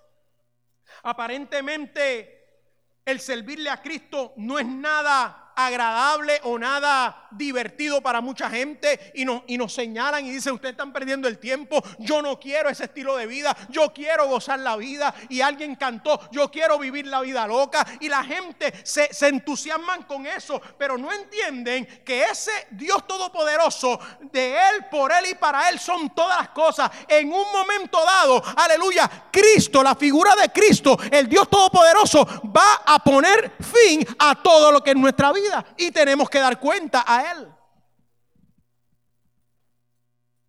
Aparentemente 1.04 2.37
el 3.08 3.22
servirle 3.22 3.70
a 3.70 3.82
Cristo 3.82 4.34
no 4.36 4.60
es 4.60 4.68
nada 4.68 5.47
agradable 5.58 6.40
o 6.44 6.60
nada 6.60 7.28
divertido 7.32 8.00
para 8.00 8.22
mucha 8.22 8.48
gente 8.48 9.12
y 9.16 9.26
nos, 9.26 9.42
y 9.48 9.58
nos 9.58 9.74
señalan 9.74 10.24
y 10.24 10.32
dicen, 10.32 10.54
ustedes 10.54 10.74
están 10.74 10.94
perdiendo 10.94 11.28
el 11.28 11.40
tiempo, 11.40 11.84
yo 11.98 12.22
no 12.22 12.40
quiero 12.40 12.70
ese 12.70 12.86
estilo 12.86 13.18
de 13.18 13.26
vida, 13.26 13.58
yo 13.70 13.92
quiero 13.92 14.28
gozar 14.28 14.60
la 14.60 14.78
vida 14.78 15.14
y 15.30 15.42
alguien 15.42 15.76
cantó, 15.76 16.30
yo 16.32 16.52
quiero 16.52 16.78
vivir 16.78 17.08
la 17.08 17.22
vida 17.22 17.48
loca 17.48 17.86
y 18.00 18.08
la 18.08 18.24
gente 18.24 18.72
se, 18.84 19.12
se 19.12 19.30
entusiasman 19.30 20.04
con 20.04 20.28
eso, 20.28 20.62
pero 20.78 20.96
no 20.96 21.12
entienden 21.12 22.04
que 22.06 22.24
ese 22.24 22.52
Dios 22.70 23.08
todopoderoso, 23.08 24.00
de 24.32 24.54
Él, 24.54 24.86
por 24.92 25.12
Él 25.12 25.32
y 25.32 25.36
para 25.36 25.70
Él 25.70 25.80
son 25.80 26.12
todas 26.12 26.38
las 26.38 26.50
cosas. 26.50 26.92
En 27.08 27.34
un 27.34 27.52
momento 27.52 27.98
dado, 28.06 28.44
aleluya, 28.58 29.10
Cristo, 29.32 29.82
la 29.82 29.96
figura 29.96 30.36
de 30.36 30.50
Cristo, 30.50 31.00
el 31.12 31.28
Dios 31.28 31.50
todopoderoso, 31.50 32.26
va 32.56 32.84
a 32.86 33.00
poner 33.00 33.54
fin 33.60 34.06
a 34.20 34.36
todo 34.36 34.72
lo 34.72 34.84
que 34.84 34.92
es 34.92 34.96
nuestra 34.96 35.32
vida 35.32 35.47
y 35.78 35.92
tenemos 35.92 36.30
que 36.30 36.40
dar 36.40 36.60
cuenta 36.60 37.04
a 37.06 37.32
Él. 37.32 37.54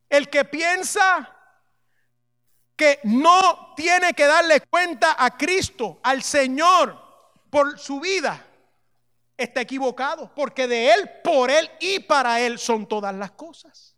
El 0.08 0.30
que 0.30 0.44
piensa 0.44 1.34
que 2.76 3.00
no 3.02 3.74
tiene 3.74 4.14
que 4.14 4.24
darle 4.24 4.60
cuenta 4.60 5.16
a 5.18 5.36
Cristo, 5.36 5.98
al 6.02 6.22
Señor, 6.22 6.96
por 7.50 7.78
su 7.78 7.98
vida, 7.98 8.46
está 9.36 9.60
equivocado, 9.60 10.32
porque 10.34 10.68
de 10.68 10.92
Él, 10.92 11.10
por 11.24 11.50
Él 11.50 11.70
y 11.80 12.00
para 12.00 12.40
Él 12.40 12.58
son 12.58 12.86
todas 12.86 13.14
las 13.14 13.32
cosas. 13.32 13.96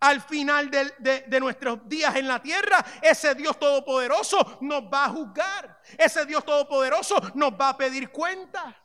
Al 0.00 0.20
final 0.22 0.70
de, 0.70 1.24
de, 1.26 1.40
nuestros 1.40 1.86
días 1.86 2.16
en 2.16 2.26
la 2.26 2.40
tierra, 2.40 2.84
ese 3.02 3.34
Dios 3.34 3.58
todopoderoso 3.58 4.58
nos 4.62 4.84
va 4.84 5.04
a 5.04 5.08
juzgar. 5.10 5.80
Ese 5.98 6.24
Dios 6.24 6.44
todopoderoso 6.44 7.20
nos 7.34 7.52
va 7.52 7.70
a 7.70 7.76
pedir 7.76 8.10
cuenta. 8.10 8.81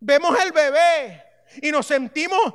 Vemos 0.00 0.38
el 0.40 0.52
bebé 0.52 1.24
y 1.62 1.70
nos 1.72 1.86
sentimos 1.86 2.54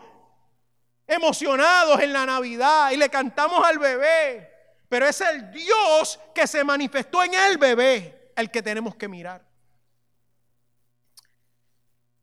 emocionados 1.06 2.00
en 2.02 2.14
la 2.14 2.26
Navidad 2.26 2.92
y 2.92 2.98
le 2.98 3.10
cantamos 3.10 3.66
al 3.66 3.80
bebé. 3.80 4.50
Pero 4.88 5.08
es 5.08 5.22
el 5.22 5.52
Dios 5.52 6.20
que 6.34 6.48
se 6.48 6.64
manifestó 6.64 7.24
en 7.24 7.34
el 7.34 7.58
bebé 7.58 8.32
el 8.36 8.50
que 8.52 8.62
tenemos 8.62 8.96
que 8.96 9.08
mirar. 9.08 9.46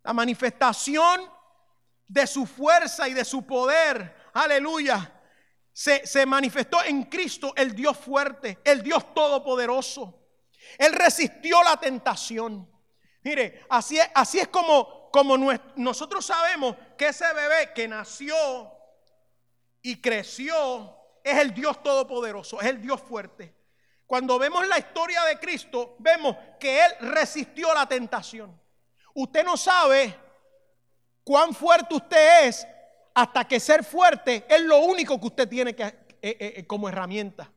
La 0.02 0.12
manifestación 0.12 1.30
de 2.06 2.26
su 2.26 2.46
fuerza 2.46 3.08
y 3.08 3.14
de 3.14 3.24
su 3.24 3.46
poder, 3.46 4.16
aleluya, 4.32 5.20
se, 5.72 6.06
se, 6.06 6.26
manifestó 6.26 6.82
en 6.84 7.04
Cristo, 7.04 7.52
el 7.56 7.74
Dios 7.74 7.96
fuerte, 7.96 8.58
el 8.64 8.82
Dios 8.82 9.14
todopoderoso. 9.14 10.20
Él 10.78 10.92
resistió 10.92 11.62
la 11.62 11.76
tentación. 11.76 12.68
Mire, 13.22 13.66
así 13.68 13.98
así 14.14 14.38
es 14.38 14.48
como 14.48 14.99
como 15.10 15.36
nosotros 15.76 16.24
sabemos 16.24 16.76
que 16.96 17.08
ese 17.08 17.32
bebé 17.32 17.72
que 17.74 17.88
nació 17.88 18.36
y 19.82 20.00
creció 20.00 20.96
es 21.22 21.38
el 21.38 21.52
Dios 21.52 21.82
todopoderoso, 21.82 22.60
es 22.60 22.66
el 22.66 22.80
Dios 22.80 23.00
fuerte. 23.00 23.54
Cuando 24.06 24.38
vemos 24.38 24.66
la 24.66 24.78
historia 24.78 25.22
de 25.24 25.38
Cristo, 25.38 25.96
vemos 25.98 26.36
que 26.58 26.84
Él 26.84 26.92
resistió 27.00 27.72
la 27.72 27.86
tentación. 27.86 28.60
Usted 29.14 29.44
no 29.44 29.56
sabe 29.56 30.16
cuán 31.22 31.54
fuerte 31.54 31.94
usted 31.94 32.48
es 32.48 32.66
hasta 33.14 33.46
que 33.46 33.60
ser 33.60 33.84
fuerte 33.84 34.46
es 34.48 34.62
lo 34.62 34.78
único 34.78 35.20
que 35.20 35.26
usted 35.26 35.48
tiene 35.48 35.70
eh, 35.78 36.06
eh, 36.22 36.54
eh, 36.56 36.66
como 36.66 36.88
herramienta. 36.88 37.50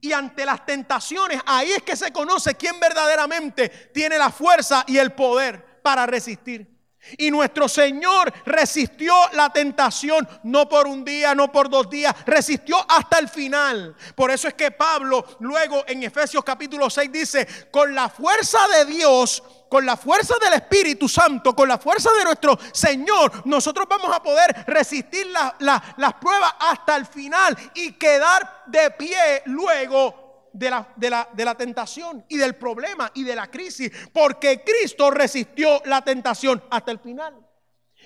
Y 0.00 0.12
ante 0.12 0.46
las 0.46 0.64
tentaciones, 0.64 1.40
ahí 1.44 1.72
es 1.72 1.82
que 1.82 1.96
se 1.96 2.12
conoce 2.12 2.54
quién 2.54 2.80
verdaderamente 2.80 3.68
tiene 3.92 4.16
la 4.16 4.30
fuerza 4.30 4.84
y 4.86 4.96
el 4.96 5.12
poder 5.12 5.82
para 5.82 6.06
resistir. 6.06 6.73
Y 7.18 7.30
nuestro 7.30 7.68
Señor 7.68 8.32
resistió 8.46 9.14
la 9.32 9.50
tentación, 9.52 10.28
no 10.44 10.68
por 10.68 10.86
un 10.86 11.04
día, 11.04 11.34
no 11.34 11.52
por 11.52 11.68
dos 11.68 11.88
días, 11.90 12.14
resistió 12.26 12.76
hasta 12.88 13.18
el 13.18 13.28
final. 13.28 13.94
Por 14.14 14.30
eso 14.30 14.48
es 14.48 14.54
que 14.54 14.70
Pablo 14.70 15.24
luego 15.40 15.84
en 15.86 16.02
Efesios 16.02 16.44
capítulo 16.44 16.88
6 16.88 17.12
dice, 17.12 17.46
con 17.70 17.94
la 17.94 18.08
fuerza 18.08 18.58
de 18.68 18.86
Dios, 18.86 19.42
con 19.68 19.84
la 19.84 19.96
fuerza 19.96 20.34
del 20.40 20.54
Espíritu 20.54 21.08
Santo, 21.08 21.54
con 21.54 21.68
la 21.68 21.78
fuerza 21.78 22.10
de 22.16 22.24
nuestro 22.24 22.58
Señor, 22.72 23.46
nosotros 23.46 23.86
vamos 23.88 24.14
a 24.14 24.22
poder 24.22 24.64
resistir 24.66 25.26
las 25.58 26.14
pruebas 26.20 26.54
hasta 26.60 26.96
el 26.96 27.06
final 27.06 27.56
y 27.74 27.92
quedar 27.92 28.62
de 28.66 28.90
pie 28.92 29.42
luego 29.46 30.23
de 30.54 30.70
la, 30.70 30.88
de, 30.96 31.10
la, 31.10 31.28
de 31.32 31.44
la, 31.44 31.54
tentación 31.56 32.24
y 32.28 32.36
del 32.36 32.54
problema 32.54 33.10
y 33.12 33.24
de 33.24 33.34
la 33.34 33.50
crisis, 33.50 33.90
porque 34.12 34.62
Cristo 34.62 35.10
resistió 35.10 35.82
la 35.84 36.02
tentación 36.02 36.62
hasta 36.70 36.92
el 36.92 37.00
final. 37.00 37.34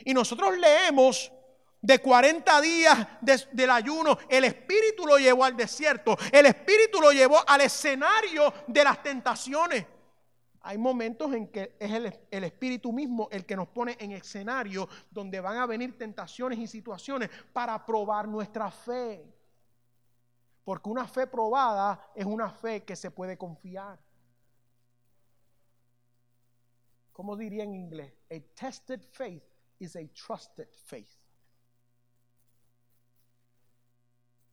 Y 0.05 0.15
nosotros 0.15 0.57
leemos 0.57 1.31
de 1.81 1.99
40 2.01 2.61
días 2.63 3.07
del 3.21 3.71
ayuno, 3.71 4.19
el 4.29 4.45
Espíritu 4.45 5.07
lo 5.07 5.19
llevó 5.19 5.45
al 5.45 5.57
desierto, 5.57 6.17
el 6.33 6.47
Espíritu 6.47 7.01
lo 7.01 7.13
llevó 7.13 7.39
al 7.47 7.61
escenario 7.61 8.53
de 8.67 8.83
las 8.83 9.03
tentaciones. 9.03 9.87
Hay 10.63 10.79
momentos 10.79 11.33
en 11.35 11.49
que 11.49 11.77
es 11.79 11.93
el, 11.93 12.13
el, 12.31 12.45
Espíritu 12.45 12.93
mismo 12.93 13.29
el 13.31 13.47
que 13.47 13.57
nos 13.57 13.69
pone 13.69 13.97
en 14.01 14.13
escenario 14.13 14.89
donde 15.11 15.41
van 15.41 15.59
a 15.59 15.67
venir 15.67 15.97
tentaciones 15.97 16.59
y 16.59 16.67
situaciones 16.67 17.31
para 17.53 17.85
probar 17.85 18.27
nuestra 18.27 18.71
fe. 18.71 19.38
Porque 20.69 20.91
una 20.91 21.09
fe 21.09 21.27
probada 21.27 22.11
es 22.15 22.27
una 22.27 22.51
fe 22.51 22.85
que 22.85 22.95
se 22.95 23.11
puede 23.11 23.39
confiar. 23.39 23.99
¿Cómo 27.11 27.35
diría 27.39 27.65
en 27.65 27.75
inglés? 27.75 28.13
A 28.31 28.39
tested 28.55 29.01
faith 29.01 29.43
is 29.79 29.97
a 29.97 30.01
trusted 30.13 30.69
faith. 30.85 31.09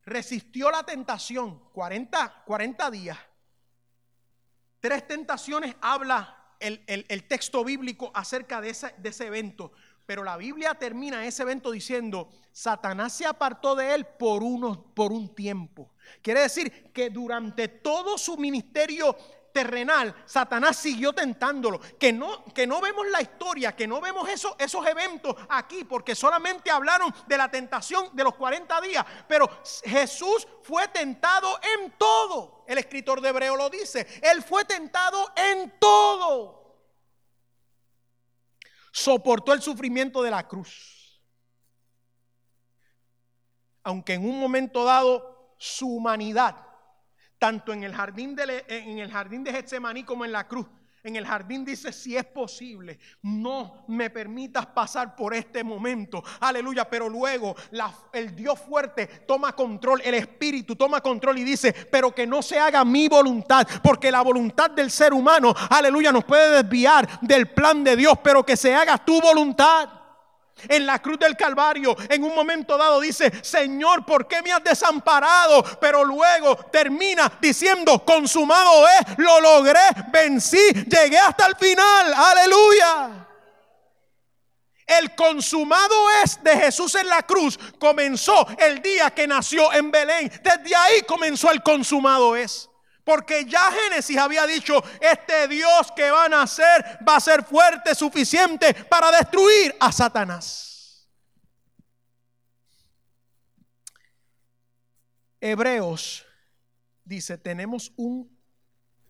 Resistió 0.06 0.70
la 0.70 0.84
tentación 0.84 1.68
40, 1.74 2.44
40 2.46 2.90
días. 2.90 3.18
Tres 4.80 5.06
tentaciones 5.06 5.76
habla 5.82 6.54
el, 6.60 6.82
el, 6.86 7.28
texto 7.28 7.62
bíblico 7.62 8.10
acerca 8.14 8.62
de 8.62 8.74
de 8.96 9.08
ese 9.10 9.26
evento. 9.26 9.70
Pero 10.06 10.22
la 10.22 10.36
Biblia 10.36 10.74
termina 10.74 11.26
ese 11.26 11.42
evento 11.42 11.72
diciendo, 11.72 12.30
Satanás 12.52 13.12
se 13.12 13.26
apartó 13.26 13.74
de 13.74 13.92
él 13.92 14.06
por, 14.06 14.42
por 14.94 15.12
un 15.12 15.34
tiempo. 15.34 15.92
Quiere 16.22 16.42
decir 16.42 16.92
que 16.92 17.10
durante 17.10 17.66
todo 17.66 18.16
su 18.16 18.36
ministerio 18.36 19.16
terrenal, 19.52 20.14
Satanás 20.26 20.76
siguió 20.76 21.12
tentándolo. 21.12 21.80
Que 21.98 22.12
no, 22.12 22.44
que 22.54 22.66
no 22.66 22.80
vemos 22.80 23.06
la 23.08 23.20
historia, 23.20 23.74
que 23.74 23.88
no 23.88 24.00
vemos 24.00 24.28
eso, 24.28 24.54
esos 24.58 24.86
eventos 24.86 25.34
aquí, 25.48 25.82
porque 25.82 26.14
solamente 26.14 26.70
hablaron 26.70 27.12
de 27.26 27.38
la 27.38 27.50
tentación 27.50 28.10
de 28.12 28.22
los 28.22 28.34
40 28.34 28.80
días. 28.82 29.04
Pero 29.26 29.48
Jesús 29.84 30.46
fue 30.62 30.86
tentado 30.88 31.48
en 31.80 31.92
todo. 31.98 32.64
El 32.68 32.78
escritor 32.78 33.20
de 33.20 33.30
Hebreo 33.30 33.56
lo 33.56 33.70
dice. 33.70 34.06
Él 34.22 34.42
fue 34.42 34.64
tentado 34.66 35.32
en 35.34 35.72
todo 35.80 36.65
soportó 38.96 39.52
el 39.52 39.60
sufrimiento 39.60 40.22
de 40.22 40.30
la 40.30 40.48
cruz. 40.48 41.20
Aunque 43.82 44.14
en 44.14 44.26
un 44.26 44.40
momento 44.40 44.84
dado 44.84 45.54
su 45.58 45.86
humanidad, 45.86 46.66
tanto 47.38 47.74
en 47.74 47.82
el 47.82 47.94
jardín 47.94 48.34
de, 48.34 48.64
en 48.68 48.98
el 48.98 49.10
jardín 49.10 49.44
de 49.44 49.52
Getsemaní 49.52 50.02
como 50.02 50.24
en 50.24 50.32
la 50.32 50.48
cruz, 50.48 50.66
En 51.06 51.14
el 51.14 51.24
jardín 51.24 51.64
dice, 51.64 51.92
si 51.92 52.16
es 52.16 52.24
posible, 52.24 52.98
no 53.22 53.84
me 53.86 54.10
permitas 54.10 54.66
pasar 54.66 55.14
por 55.14 55.34
este 55.34 55.62
momento. 55.62 56.20
Aleluya. 56.40 56.90
Pero 56.90 57.08
luego 57.08 57.54
el 58.12 58.34
Dios 58.34 58.58
fuerte 58.58 59.06
toma 59.24 59.52
control, 59.52 60.00
el 60.04 60.14
Espíritu 60.14 60.74
toma 60.74 61.00
control 61.00 61.38
y 61.38 61.44
dice, 61.44 61.72
pero 61.72 62.12
que 62.12 62.26
no 62.26 62.42
se 62.42 62.58
haga 62.58 62.84
mi 62.84 63.06
voluntad, 63.06 63.68
porque 63.84 64.10
la 64.10 64.20
voluntad 64.22 64.72
del 64.72 64.90
ser 64.90 65.14
humano, 65.14 65.54
aleluya, 65.70 66.10
nos 66.10 66.24
puede 66.24 66.60
desviar 66.60 67.20
del 67.20 67.50
plan 67.50 67.84
de 67.84 67.94
Dios, 67.94 68.18
pero 68.20 68.44
que 68.44 68.56
se 68.56 68.74
haga 68.74 68.98
tu 68.98 69.20
voluntad. 69.20 69.88
En 70.68 70.86
la 70.86 71.00
cruz 71.00 71.18
del 71.18 71.36
Calvario, 71.36 71.94
en 72.08 72.24
un 72.24 72.34
momento 72.34 72.78
dado 72.78 73.00
dice, 73.00 73.30
Señor, 73.44 74.06
¿por 74.06 74.26
qué 74.26 74.40
me 74.42 74.52
has 74.52 74.64
desamparado? 74.64 75.62
Pero 75.80 76.04
luego 76.04 76.56
termina 76.72 77.30
diciendo, 77.40 78.02
consumado 78.04 78.86
es, 78.88 79.18
lo 79.18 79.40
logré, 79.40 79.80
vencí, 80.10 80.72
llegué 80.88 81.18
hasta 81.18 81.46
el 81.46 81.56
final. 81.56 82.14
Aleluya. 82.14 83.26
El 84.86 85.14
consumado 85.16 85.94
es 86.22 86.42
de 86.42 86.56
Jesús 86.56 86.94
en 86.94 87.08
la 87.08 87.22
cruz 87.22 87.58
comenzó 87.78 88.46
el 88.56 88.80
día 88.80 89.10
que 89.10 89.26
nació 89.26 89.72
en 89.72 89.90
Belén. 89.90 90.30
Desde 90.42 90.76
ahí 90.76 91.02
comenzó 91.02 91.50
el 91.50 91.62
consumado 91.62 92.36
es. 92.36 92.70
Porque 93.06 93.44
ya 93.44 93.70
Génesis 93.70 94.16
había 94.16 94.44
dicho, 94.48 94.82
este 95.00 95.46
Dios 95.46 95.92
que 95.94 96.10
va 96.10 96.24
a 96.24 96.28
nacer 96.28 96.98
va 97.08 97.14
a 97.14 97.20
ser 97.20 97.44
fuerte 97.44 97.94
suficiente 97.94 98.74
para 98.74 99.12
destruir 99.12 99.76
a 99.78 99.92
Satanás. 99.92 101.08
Hebreos 105.40 106.26
dice, 107.04 107.38
tenemos 107.38 107.92
un 107.94 108.36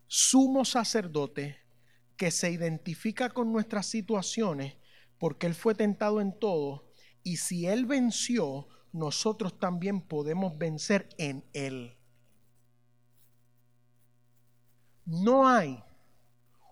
sumo 0.06 0.66
sacerdote 0.66 1.58
que 2.18 2.30
se 2.30 2.50
identifica 2.50 3.30
con 3.30 3.50
nuestras 3.50 3.86
situaciones 3.86 4.76
porque 5.16 5.46
él 5.46 5.54
fue 5.54 5.74
tentado 5.74 6.20
en 6.20 6.38
todo 6.38 6.92
y 7.22 7.38
si 7.38 7.66
él 7.66 7.86
venció, 7.86 8.68
nosotros 8.92 9.58
también 9.58 10.02
podemos 10.02 10.58
vencer 10.58 11.08
en 11.16 11.48
él. 11.54 11.95
No 15.22 15.48
hay 15.48 15.82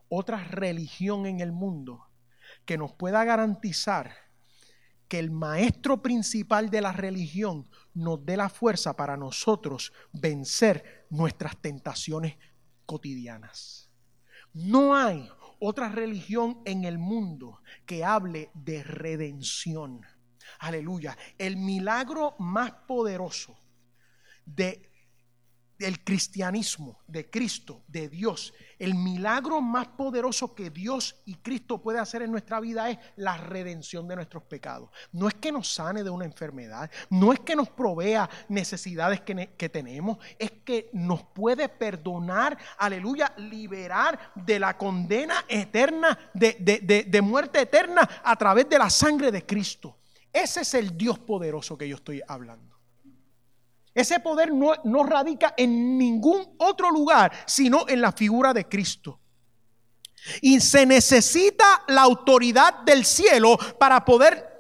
otra 0.09 0.45
religión 0.45 1.25
en 1.25 1.41
el 1.41 1.51
mundo 1.51 2.07
que 2.67 2.77
nos 2.77 2.93
pueda 2.93 3.25
garantizar 3.25 4.13
que 5.09 5.19
el 5.19 5.31
maestro 5.31 6.03
principal 6.03 6.71
de 6.71 6.81
la 6.81 6.93
religión 6.93 7.69
nos 7.95 8.25
dé 8.25 8.37
la 8.37 8.49
fuerza 8.49 8.97
para 8.97 9.17
nosotros 9.17 9.93
vencer 10.13 11.07
nuestras 11.11 11.57
tentaciones 11.57 12.37
cotidianas. 12.85 13.91
No 14.53 14.95
hay 14.95 15.29
otra 15.59 15.89
religión 15.89 16.61
en 16.65 16.85
el 16.85 16.99
mundo 16.99 17.63
que 17.87 18.05
hable 18.05 18.51
de 18.55 18.83
redención. 18.83 20.03
Aleluya. 20.59 21.17
El 21.39 21.57
milagro 21.57 22.35
más 22.39 22.73
poderoso 22.87 23.57
de 24.45 24.91
el 25.85 26.03
cristianismo, 26.03 26.99
de 27.07 27.31
Cristo, 27.31 27.83
de 27.87 28.09
Dios, 28.09 28.55
el 28.79 28.95
milagro 28.95 29.61
más 29.61 29.87
poderoso 29.89 30.55
que 30.55 30.71
Dios 30.71 31.17
y 31.25 31.35
Cristo 31.37 31.81
puede 31.81 31.99
hacer 31.99 32.23
en 32.23 32.33
nuestra 32.33 32.61
vida 32.61 32.91
es 32.91 32.99
la 33.17 33.37
redención 33.37 34.09
de 34.09 34.17
nuestros 34.17 34.43
pecados. 34.45 34.91
No 35.13 35.29
es 35.29 35.35
que 35.35 35.53
nos 35.53 35.73
sane 35.73 36.03
de 36.03 36.11
una 36.11 36.25
enfermedad, 36.25 36.91
no 37.11 37.33
es 37.33 37.41
que 37.41 37.57
nos 37.57 37.69
provea 37.69 38.29
necesidades 38.49 39.21
que, 39.21 39.55
que 39.57 39.69
tenemos, 39.69 40.19
es 40.39 40.51
que 40.65 40.91
nos 40.93 41.23
puede 41.23 41.69
perdonar, 41.69 42.59
aleluya, 42.79 43.33
liberar 43.37 44.33
de 44.35 44.59
la 44.59 44.77
condena 44.77 45.45
eterna, 45.49 46.19
de, 46.33 46.57
de, 46.61 47.05
de 47.05 47.23
muerte 47.23 47.61
eterna 47.61 48.09
a 48.23 48.37
través 48.37 48.69
de 48.69 48.79
la 48.79 48.91
sangre 48.91 49.31
de 49.31 49.47
Cristo. 49.47 49.99
Ese 50.33 50.63
es 50.63 50.75
el 50.75 50.97
Dios 50.97 51.19
poderoso 51.19 51.79
que 51.79 51.89
yo 51.89 51.97
estoy 51.97 52.21
hablando. 52.27 52.74
Ese 53.95 54.19
poder 54.19 54.53
no, 54.53 55.05
radica 55.05 55.55
en 55.57 55.97
ningún 55.97 56.57
otro 56.59 56.91
lugar, 56.91 57.33
sino 57.47 57.89
en 57.89 58.01
la 58.01 58.11
figura 58.11 58.53
de 58.53 58.69
Cristo. 58.69 59.21
Y 60.41 60.59
se 60.61 60.85
necesita 60.85 61.85
la 61.89 62.03
autoridad 62.03 62.81
del 62.81 63.05
cielo 63.05 63.57
para 63.79 64.05
poder 64.05 64.53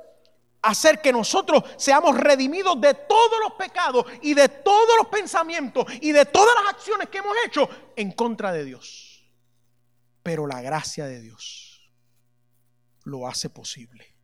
hacer 0.62 1.01
que 1.03 1.12
nosotros 1.12 1.64
seamos 1.77 2.16
redimidos 2.16 2.81
de 2.81 2.94
todos 2.94 3.40
los 3.42 3.55
pecados 3.55 4.07
y 4.23 4.35
de 4.35 4.49
todos 4.49 4.97
los 4.99 5.09
pensamientos 5.09 5.85
y 6.01 6.12
de 6.12 6.25
todas 6.27 6.55
las 6.62 6.75
acciones 6.75 7.09
que 7.09 7.18
hemos 7.18 7.37
hecho 7.44 7.68
en 7.97 8.12
contra 8.12 8.53
de 8.53 8.64
Dios. 8.64 9.29
Pero 10.23 10.47
la 10.47 10.62
gracia 10.62 11.07
de 11.07 11.20
Dios 11.20 11.90
lo 13.03 13.27
hace 13.27 13.51
posible. 13.51 14.14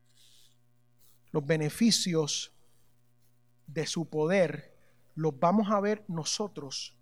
Los 1.33 1.45
beneficios 1.45 2.53
de 3.67 3.87
su 3.87 4.09
poder 4.09 4.70
los 5.21 5.39
vamos 5.39 5.71
a 5.71 5.79
ver 5.81 6.03
nosotros, 6.09 6.97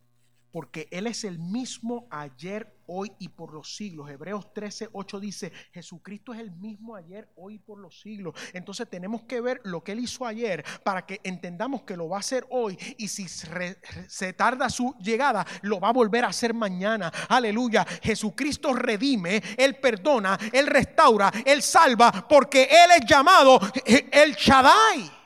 porque 0.51 0.89
Él 0.91 1.07
es 1.07 1.23
el 1.23 1.39
mismo 1.39 2.09
ayer, 2.11 2.75
hoy 2.89 3.13
y 3.21 3.29
por 3.29 3.55
los 3.55 3.77
siglos. 3.77 4.11
Hebreos 4.11 4.53
13, 4.53 4.89
8 4.93 5.21
dice, 5.21 5.53
Jesucristo 5.73 6.35
es 6.35 6.41
el 6.41 6.51
mismo 6.51 6.97
ayer, 6.97 7.31
hoy 7.37 7.55
y 7.55 7.59
por 7.61 7.79
los 7.79 8.01
siglos. 8.01 8.35
Entonces 8.53 8.91
tenemos 8.91 9.23
que 9.23 9.41
ver 9.41 9.61
lo 9.63 9.85
que 9.85 9.93
Él 9.93 10.01
hizo 10.01 10.27
ayer 10.27 10.65
para 10.83 11.07
que 11.07 11.21
entendamos 11.23 11.83
que 11.83 11.97
lo 11.97 12.09
va 12.09 12.17
a 12.17 12.21
hacer 12.21 12.45
hoy 12.51 12.77
y 12.97 13.07
si 13.07 13.29
se 13.29 14.33
tarda 14.33 14.69
su 14.69 14.97
llegada, 14.99 15.47
lo 15.63 15.79
va 15.79 15.91
a 15.91 15.93
volver 15.93 16.25
a 16.25 16.29
hacer 16.29 16.53
mañana. 16.53 17.13
Aleluya. 17.29 17.85
Jesucristo 18.03 18.73
redime, 18.73 19.41
Él 19.57 19.77
perdona, 19.77 20.37
Él 20.53 20.67
restaura, 20.67 21.31
Él 21.45 21.63
salva, 21.63 22.27
porque 22.29 22.65
Él 22.65 22.91
es 22.99 23.07
llamado 23.07 23.61
el 23.85 24.35
Shaddai. 24.35 25.18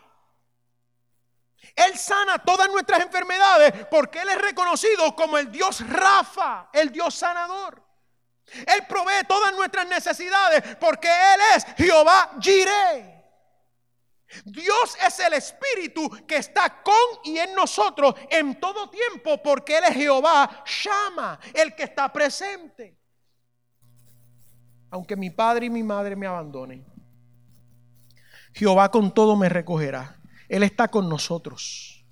Él 1.74 1.96
sana 1.96 2.38
todas 2.38 2.68
nuestras 2.70 3.00
enfermedades 3.00 3.86
porque 3.90 4.20
Él 4.20 4.28
es 4.28 4.38
reconocido 4.38 5.14
como 5.16 5.38
el 5.38 5.50
Dios 5.50 5.86
Rafa, 5.88 6.68
el 6.72 6.90
Dios 6.90 7.14
sanador. 7.14 7.82
Él 8.52 8.86
provee 8.88 9.24
todas 9.26 9.54
nuestras 9.54 9.86
necesidades 9.88 10.76
porque 10.76 11.08
Él 11.08 11.40
es 11.56 11.64
Jehová 11.76 12.32
Jireh. 12.40 13.12
Dios 14.44 14.96
es 15.06 15.18
el 15.20 15.34
Espíritu 15.34 16.08
que 16.26 16.36
está 16.36 16.82
con 16.82 16.94
y 17.24 17.38
en 17.38 17.54
nosotros 17.54 18.14
en 18.30 18.58
todo 18.58 18.88
tiempo 18.88 19.42
porque 19.42 19.78
Él 19.78 19.84
es 19.84 19.94
Jehová 19.94 20.64
Shama, 20.64 21.38
el 21.52 21.74
que 21.74 21.84
está 21.84 22.12
presente. 22.12 22.98
Aunque 24.90 25.16
mi 25.16 25.30
padre 25.30 25.66
y 25.66 25.70
mi 25.70 25.82
madre 25.82 26.16
me 26.16 26.26
abandonen, 26.26 26.84
Jehová 28.54 28.90
con 28.90 29.12
todo 29.12 29.36
me 29.36 29.48
recogerá. 29.48 30.21
Él 30.52 30.64
está 30.64 30.88
con 30.88 31.08
nosotros. 31.08 32.04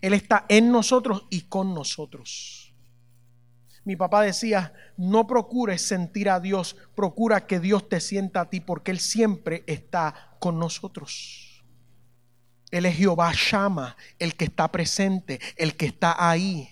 Él 0.00 0.12
está 0.12 0.46
en 0.48 0.72
nosotros 0.72 1.26
y 1.30 1.42
con 1.42 1.74
nosotros. 1.74 2.74
Mi 3.84 3.94
papá 3.94 4.22
decía, 4.22 4.72
no 4.96 5.28
procures 5.28 5.80
sentir 5.80 6.28
a 6.28 6.40
Dios, 6.40 6.76
procura 6.96 7.46
que 7.46 7.60
Dios 7.60 7.88
te 7.88 8.00
sienta 8.00 8.40
a 8.40 8.50
ti 8.50 8.58
porque 8.58 8.90
Él 8.90 8.98
siempre 8.98 9.62
está 9.68 10.34
con 10.40 10.58
nosotros. 10.58 11.62
Él 12.72 12.84
es 12.84 12.96
Jehová 12.96 13.30
Shama, 13.32 13.96
el 14.18 14.34
que 14.34 14.46
está 14.46 14.72
presente, 14.72 15.38
el 15.56 15.76
que 15.76 15.86
está 15.86 16.16
ahí. 16.28 16.68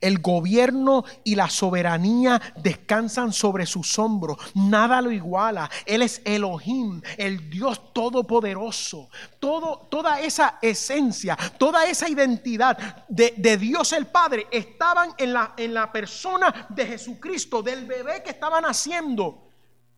El 0.00 0.18
gobierno 0.20 1.04
y 1.24 1.34
la 1.34 1.48
soberanía 1.48 2.40
descansan 2.56 3.32
sobre 3.32 3.66
sus 3.66 3.98
hombros. 3.98 4.38
Nada 4.54 5.00
lo 5.00 5.10
iguala. 5.10 5.70
Él 5.86 6.02
es 6.02 6.20
Elohim, 6.24 7.00
el 7.16 7.48
Dios 7.50 7.92
todopoderoso. 7.92 9.08
Todo, 9.38 9.86
toda 9.90 10.20
esa 10.20 10.58
esencia, 10.62 11.36
toda 11.58 11.86
esa 11.86 12.08
identidad 12.08 13.06
de, 13.08 13.34
de 13.36 13.56
Dios 13.56 13.92
el 13.92 14.06
Padre 14.06 14.46
estaban 14.50 15.10
en 15.18 15.32
la, 15.32 15.54
en 15.56 15.74
la 15.74 15.90
persona 15.92 16.66
de 16.68 16.86
Jesucristo, 16.86 17.62
del 17.62 17.86
bebé 17.86 18.22
que 18.22 18.30
estaba 18.30 18.60
naciendo. 18.60 19.47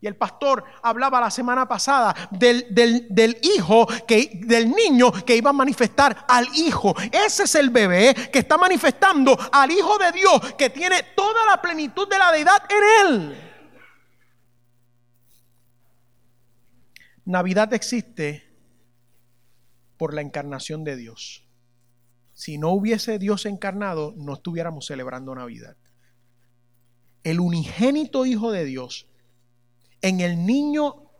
Y 0.02 0.06
el 0.06 0.16
pastor 0.16 0.64
hablaba 0.82 1.20
la 1.20 1.30
semana 1.30 1.68
pasada 1.68 2.14
del, 2.30 2.66
del, 2.70 3.38
hijo, 3.42 3.86
que, 4.06 4.40
del 4.46 4.70
niño 4.70 5.12
que 5.12 5.36
iba 5.36 5.50
a 5.50 5.52
manifestar 5.52 6.24
al 6.26 6.46
hijo. 6.54 6.94
Ese 7.12 7.42
es 7.42 7.54
el 7.54 7.68
bebé 7.68 8.14
que 8.32 8.38
está 8.38 8.56
manifestando 8.56 9.38
al 9.52 9.70
hijo 9.70 9.98
de 9.98 10.12
Dios, 10.12 10.54
que 10.54 10.70
tiene 10.70 11.02
toda 11.14 11.44
la 11.44 11.60
plenitud 11.60 12.08
de 12.08 12.18
la 12.18 12.32
deidad 12.32 12.62
en 12.70 13.08
él. 13.08 13.50
Navidad 17.26 17.72
existe 17.74 18.50
por 19.98 20.14
la 20.14 20.22
encarnación 20.22 20.82
de 20.82 20.96
Dios. 20.96 21.46
Si 22.32 22.56
no 22.56 22.70
hubiese 22.70 23.18
Dios 23.18 23.44
encarnado, 23.44 24.14
no 24.16 24.32
estuviéramos 24.32 24.86
celebrando 24.86 25.34
Navidad. 25.34 25.76
El 27.22 27.38
unigénito 27.38 28.24
Hijo 28.24 28.50
de 28.50 28.64
Dios 28.64 29.09
en 30.02 30.20
el 30.20 30.44
niño, 30.44 31.10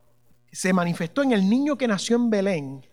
se 0.53 0.73
manifestó 0.73 1.23
en 1.23 1.33
el 1.33 1.49
niño 1.49 1.77
que 1.77 1.89
nació 1.89 2.17
en 2.17 2.31
Belén. 2.31 2.87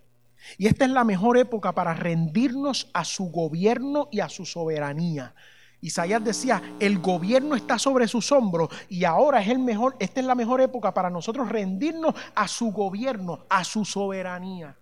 Y 0.57 0.67
esta 0.67 0.85
es 0.85 0.91
la 0.91 1.03
mejor 1.03 1.37
época 1.37 1.73
para 1.73 1.93
rendirnos 1.93 2.89
a 2.93 3.03
su 3.03 3.31
gobierno 3.31 4.07
y 4.11 4.19
a 4.19 4.29
su 4.29 4.45
soberanía. 4.45 5.33
Isaías 5.81 6.23
decía, 6.23 6.61
el 6.79 6.99
gobierno 6.99 7.55
está 7.55 7.77
sobre 7.77 8.07
sus 8.07 8.31
hombros 8.31 8.69
y 8.89 9.03
ahora 9.03 9.41
es 9.41 9.49
el 9.49 9.59
mejor, 9.59 9.95
esta 9.99 10.19
es 10.19 10.25
la 10.25 10.33
mejor 10.33 10.59
época 10.61 10.93
para 10.93 11.09
nosotros 11.09 11.49
rendirnos 11.49 12.15
a 12.33 12.47
su 12.47 12.71
gobierno, 12.71 13.45
a 13.49 13.63
su 13.63 13.85
soberanía. 13.85 14.75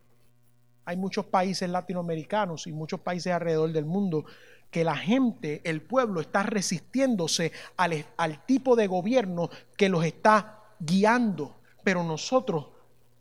Hay 0.86 0.96
muchos 0.96 1.26
países 1.26 1.70
latinoamericanos 1.70 2.68
y 2.68 2.72
muchos 2.72 3.02
países 3.02 3.34
alrededor 3.34 3.72
del 3.74 3.86
mundo 3.86 4.26
que 4.72 4.84
la 4.84 4.96
gente, 4.96 5.62
el 5.64 5.82
pueblo 5.82 6.22
está 6.22 6.44
resistiéndose 6.44 7.52
al, 7.76 8.06
al 8.18 8.46
tipo 8.46 8.76
de 8.76 8.88
gobierno 8.88 9.50
que 9.78 9.90
los 9.90 10.06
está 10.06 10.65
guiando. 10.80 11.56
Pero 11.84 12.04
nosotros 12.04 12.68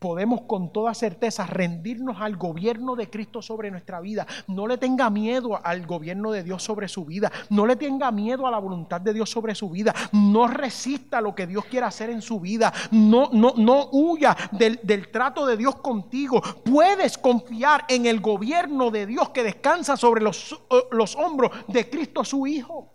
podemos 0.05 0.43
con 0.43 0.71
toda 0.71 0.93
certeza 0.93 1.47
rendirnos 1.47 2.21
al 2.21 2.37
gobierno 2.37 2.95
de 2.95 3.09
Cristo 3.09 3.41
sobre 3.41 3.71
nuestra 3.71 4.03
vida. 4.03 4.27
No 4.47 4.67
le 4.67 4.77
tenga 4.77 5.09
miedo 5.09 5.59
al 5.65 5.87
gobierno 5.87 6.31
de 6.31 6.43
Dios 6.43 6.63
sobre 6.63 6.89
su 6.89 7.07
vida. 7.07 7.33
No 7.49 7.65
le 7.65 7.75
tenga 7.77 8.11
miedo 8.11 8.47
a 8.47 8.51
la 8.51 8.59
voluntad 8.59 9.01
de 9.01 9.15
Dios 9.15 9.31
sobre 9.31 9.55
su 9.55 9.71
vida. 9.71 9.95
No 10.13 10.47
resista 10.47 11.23
lo 11.23 11.35
que 11.35 11.47
Dios 11.47 11.65
quiera 11.65 11.87
hacer 11.87 12.11
en 12.11 12.21
su 12.21 12.39
vida. 12.39 12.71
No, 12.91 13.31
no, 13.33 13.55
no 13.57 13.89
huya 13.93 14.37
del, 14.53 14.79
del 14.83 15.11
trato 15.11 15.47
de 15.47 15.57
Dios 15.57 15.77
contigo. 15.77 16.43
Puedes 16.63 17.17
confiar 17.17 17.87
en 17.89 18.05
el 18.05 18.21
gobierno 18.21 18.91
de 18.91 19.07
Dios 19.07 19.31
que 19.31 19.43
descansa 19.43 19.97
sobre 19.97 20.21
los, 20.21 20.53
eh, 20.71 20.83
los 20.91 21.17
hombros 21.17 21.51
de 21.67 21.89
Cristo 21.89 22.25
su 22.25 22.47
Hijo. 22.47 22.93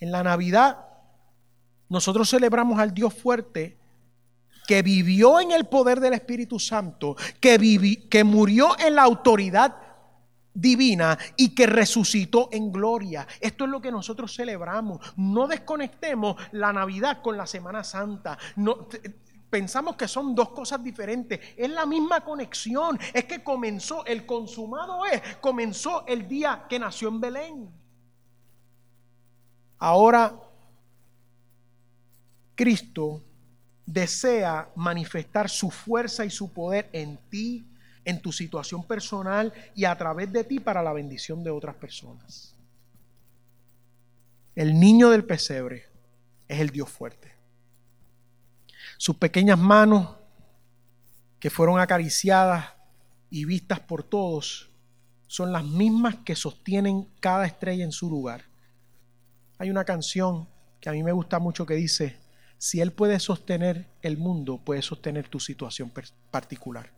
En 0.00 0.10
la 0.10 0.24
Navidad 0.24 0.91
nosotros 1.92 2.30
celebramos 2.30 2.80
al 2.80 2.94
Dios 2.94 3.12
fuerte 3.12 3.76
que 4.66 4.80
vivió 4.80 5.40
en 5.40 5.52
el 5.52 5.66
poder 5.66 6.00
del 6.00 6.14
Espíritu 6.14 6.58
Santo, 6.58 7.16
que, 7.38 8.08
que 8.08 8.24
murió 8.24 8.78
en 8.78 8.94
la 8.94 9.02
autoridad 9.02 9.76
divina 10.54 11.18
y 11.36 11.54
que 11.54 11.66
resucitó 11.66 12.48
en 12.50 12.72
gloria. 12.72 13.26
Esto 13.38 13.64
es 13.64 13.70
lo 13.70 13.82
que 13.82 13.92
nosotros 13.92 14.34
celebramos. 14.34 15.00
No 15.16 15.46
desconectemos 15.46 16.36
la 16.52 16.72
Navidad 16.72 17.20
con 17.20 17.36
la 17.36 17.46
Semana 17.46 17.84
Santa. 17.84 18.38
Pensamos 19.50 19.94
que 19.94 20.08
son 20.08 20.34
dos 20.34 20.48
cosas 20.48 20.82
diferentes. 20.82 21.40
Es 21.58 21.68
la 21.68 21.84
misma 21.84 22.24
conexión. 22.24 22.98
Es 23.12 23.26
que 23.26 23.44
comenzó, 23.44 24.06
el 24.06 24.24
consumado 24.24 25.04
es, 25.04 25.20
comenzó 25.42 26.06
el 26.06 26.26
día 26.26 26.64
que 26.70 26.78
nació 26.78 27.08
en 27.08 27.20
Belén. 27.20 27.70
Ahora, 29.78 30.34
Cristo 32.54 33.22
desea 33.86 34.70
manifestar 34.76 35.48
su 35.48 35.70
fuerza 35.70 36.24
y 36.24 36.30
su 36.30 36.52
poder 36.52 36.88
en 36.92 37.18
ti, 37.28 37.66
en 38.04 38.20
tu 38.20 38.32
situación 38.32 38.84
personal 38.84 39.52
y 39.74 39.84
a 39.84 39.96
través 39.96 40.32
de 40.32 40.44
ti 40.44 40.60
para 40.60 40.82
la 40.82 40.92
bendición 40.92 41.42
de 41.42 41.50
otras 41.50 41.76
personas. 41.76 42.54
El 44.54 44.78
niño 44.78 45.10
del 45.10 45.24
pesebre 45.24 45.86
es 46.48 46.60
el 46.60 46.70
Dios 46.70 46.90
fuerte. 46.90 47.32
Sus 48.98 49.16
pequeñas 49.16 49.58
manos 49.58 50.16
que 51.40 51.50
fueron 51.50 51.80
acariciadas 51.80 52.66
y 53.30 53.44
vistas 53.46 53.80
por 53.80 54.04
todos 54.04 54.70
son 55.26 55.52
las 55.52 55.64
mismas 55.64 56.16
que 56.24 56.36
sostienen 56.36 57.08
cada 57.18 57.46
estrella 57.46 57.84
en 57.84 57.92
su 57.92 58.10
lugar. 58.10 58.44
Hay 59.58 59.70
una 59.70 59.84
canción 59.84 60.48
que 60.78 60.90
a 60.90 60.92
mí 60.92 61.02
me 61.02 61.12
gusta 61.12 61.38
mucho 61.38 61.64
que 61.64 61.74
dice, 61.74 62.21
si 62.62 62.80
Él 62.80 62.92
puede 62.92 63.18
sostener 63.18 63.88
el 64.02 64.18
mundo, 64.18 64.58
puede 64.58 64.82
sostener 64.82 65.26
tu 65.26 65.40
situación 65.40 65.92
particular. 66.30 66.92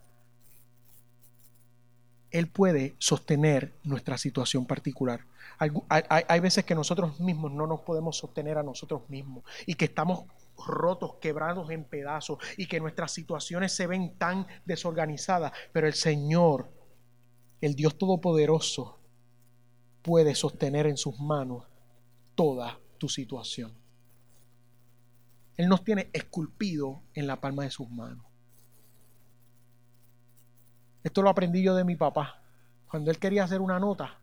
Él 2.30 2.48
puede 2.48 2.94
sostener 2.98 3.72
nuestra 3.82 4.18
situación 4.18 4.66
particular. 4.66 5.24
Hay, 5.56 6.40
veces 6.40 6.66
que 6.66 6.74
nosotros 6.74 7.18
mismos 7.18 7.50
no 7.50 7.66
nos 7.66 7.80
podemos 7.80 8.18
sostener 8.18 8.58
a 8.58 8.62
nosotros 8.62 9.08
mismos 9.08 9.42
y 9.64 9.76
que 9.76 9.86
estamos 9.86 10.24
rotos, 10.66 11.14
quebrados 11.14 11.70
en 11.70 11.84
pedazos 11.84 12.36
y 12.58 12.66
que 12.66 12.78
nuestras 12.78 13.12
situaciones 13.12 13.72
se 13.72 13.86
ven 13.86 14.18
tan 14.18 14.46
desorganizadas, 14.66 15.52
pero 15.72 15.86
el 15.86 15.94
Señor, 15.94 16.70
el 17.62 17.74
Dios 17.74 17.96
Todopoderoso, 17.96 18.98
puede 20.02 20.34
sostener 20.34 20.86
en 20.86 20.98
sus 20.98 21.18
manos 21.20 21.64
toda 22.34 22.78
tu 22.98 23.08
situación. 23.08 23.82
Él 25.56 25.68
nos 25.68 25.84
tiene 25.84 26.10
esculpido 26.12 27.02
en 27.14 27.26
la 27.26 27.40
palma 27.40 27.62
de 27.62 27.70
sus 27.70 27.88
manos. 27.90 28.24
Esto 31.04 31.22
lo 31.22 31.28
aprendí 31.28 31.62
yo 31.62 31.74
de 31.74 31.84
mi 31.84 31.96
papá. 31.96 32.42
Cuando 32.90 33.10
él 33.10 33.18
quería 33.18 33.44
hacer 33.44 33.60
una 33.60 33.78
nota 33.78 34.18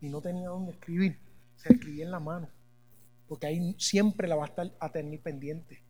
y 0.00 0.08
no 0.08 0.20
tenía 0.20 0.48
dónde 0.48 0.72
escribir, 0.72 1.18
se 1.56 1.74
escribía 1.74 2.04
en 2.04 2.10
la 2.10 2.20
mano. 2.20 2.48
Porque 3.28 3.46
ahí 3.46 3.74
siempre 3.78 4.26
la 4.26 4.36
va 4.36 4.44
a 4.44 4.48
estar 4.48 4.70
a 4.80 4.88
tener 4.90 5.20
pendiente. 5.20 5.82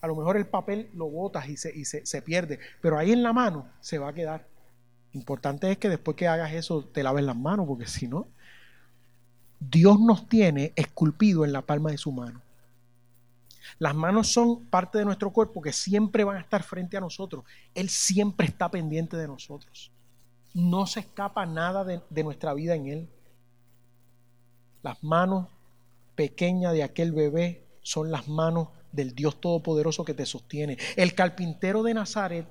A 0.00 0.06
lo 0.06 0.16
mejor 0.16 0.36
el 0.36 0.46
papel 0.46 0.90
lo 0.94 1.08
botas 1.08 1.48
y, 1.48 1.56
se, 1.56 2.04
se 2.04 2.22
pierde, 2.22 2.58
pero 2.82 2.98
ahí 2.98 3.12
en 3.12 3.22
la 3.22 3.32
mano 3.32 3.68
se 3.80 3.98
va 3.98 4.08
a 4.08 4.12
quedar. 4.12 4.46
Importante 5.12 5.70
es 5.70 5.78
que 5.78 5.88
después 5.88 6.16
que 6.16 6.28
hagas 6.28 6.52
eso 6.52 6.84
te 6.84 7.02
laves 7.02 7.24
las 7.24 7.36
manos, 7.36 7.66
porque 7.66 7.86
si 7.86 8.08
no, 8.08 8.26
Dios 9.60 9.98
nos 10.00 10.28
tiene 10.28 10.72
esculpido 10.76 11.44
en 11.44 11.52
la 11.52 11.62
palma 11.62 11.90
de 11.90 11.98
su 11.98 12.12
mano. 12.12 12.42
Las 13.78 13.94
manos 13.94 14.32
son 14.32 14.66
parte 14.66 14.98
de 14.98 15.04
nuestro 15.04 15.30
cuerpo 15.30 15.60
que 15.60 15.72
siempre 15.72 16.24
van 16.24 16.36
a 16.36 16.40
estar 16.40 16.62
frente 16.62 16.96
a 16.96 17.00
nosotros. 17.00 17.44
Él 17.74 17.88
siempre 17.88 18.46
está 18.46 18.70
pendiente 18.70 19.16
de 19.16 19.26
nosotros. 19.26 19.90
No 20.52 20.86
se 20.86 21.00
escapa 21.00 21.46
nada 21.46 21.84
de, 21.84 22.24
nuestra 22.24 22.54
vida 22.54 22.74
en 22.74 22.86
Él. 22.86 23.08
Las 24.82 25.02
manos 25.02 25.48
pequeñas 26.14 26.72
de 26.72 26.82
aquel 26.82 27.12
bebé 27.12 27.64
son 27.82 28.10
las 28.10 28.28
manos 28.28 28.68
del 28.92 29.14
Dios 29.14 29.40
Todopoderoso 29.40 30.04
que 30.04 30.14
te 30.14 30.26
sostiene. 30.26 30.78
El 30.96 31.14
carpintero 31.14 31.82
de 31.82 31.94
Nazaret 31.94 32.46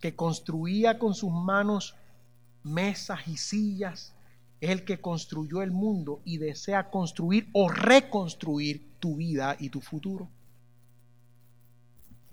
que 0.00 0.14
construía 0.14 0.98
con 0.98 1.14
sus 1.14 1.30
manos 1.30 1.96
mesas 2.62 3.26
y 3.26 3.36
sillas, 3.36 4.14
es 4.60 4.70
el 4.70 4.84
que 4.84 5.00
construyó 5.00 5.62
el 5.62 5.70
mundo 5.70 6.20
y 6.24 6.38
desea 6.38 6.90
construir 6.90 7.48
o 7.52 7.68
reconstruir 7.68 8.98
tu 8.98 9.16
vida 9.16 9.56
y 9.58 9.70
tu 9.70 9.80
futuro. 9.80 10.28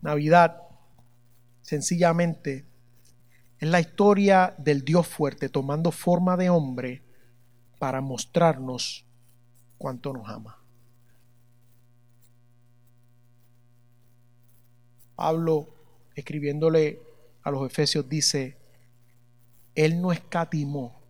Navidad, 0.01 0.61
sencillamente, 1.61 2.65
es 3.59 3.69
la 3.69 3.79
historia 3.79 4.55
del 4.57 4.83
Dios 4.83 5.07
fuerte 5.07 5.49
tomando 5.49 5.91
forma 5.91 6.35
de 6.35 6.49
hombre 6.49 7.01
para 7.79 8.01
mostrarnos 8.01 9.05
cuánto 9.77 10.11
nos 10.13 10.27
ama. 10.27 10.57
Pablo, 15.15 15.69
escribiéndole 16.15 17.01
a 17.43 17.51
los 17.51 17.65
Efesios, 17.65 18.09
dice, 18.09 18.57
Él 19.75 20.01
no 20.01 20.11
escatimó 20.11 21.04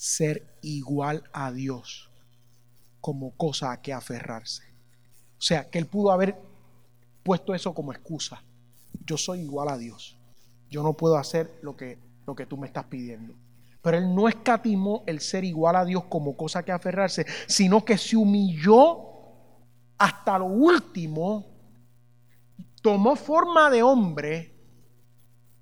ser 0.00 0.46
igual 0.62 1.24
a 1.34 1.52
Dios 1.52 2.08
como 3.02 3.32
cosa 3.32 3.70
a 3.70 3.82
que 3.82 3.92
aferrarse. 3.92 4.62
O 5.38 5.42
sea, 5.42 5.68
que 5.68 5.78
Él 5.78 5.84
pudo 5.84 6.10
haber 6.10 6.40
puesto 7.22 7.54
eso 7.54 7.74
como 7.74 7.92
excusa. 7.92 8.42
Yo 9.04 9.18
soy 9.18 9.40
igual 9.40 9.68
a 9.68 9.76
Dios. 9.76 10.16
Yo 10.70 10.82
no 10.82 10.94
puedo 10.94 11.18
hacer 11.18 11.58
lo 11.60 11.76
que, 11.76 11.98
lo 12.26 12.34
que 12.34 12.46
tú 12.46 12.56
me 12.56 12.66
estás 12.66 12.84
pidiendo. 12.84 13.34
Pero 13.82 13.98
él 13.98 14.14
no 14.14 14.26
escatimó 14.26 15.04
el 15.06 15.20
ser 15.20 15.44
igual 15.44 15.76
a 15.76 15.84
Dios 15.84 16.04
como 16.04 16.34
cosa 16.34 16.62
que 16.62 16.72
aferrarse, 16.72 17.26
sino 17.46 17.84
que 17.84 17.98
se 17.98 18.16
humilló 18.16 19.06
hasta 19.98 20.38
lo 20.38 20.46
último, 20.46 21.46
tomó 22.80 23.16
forma 23.16 23.68
de 23.68 23.82
hombre 23.82 24.54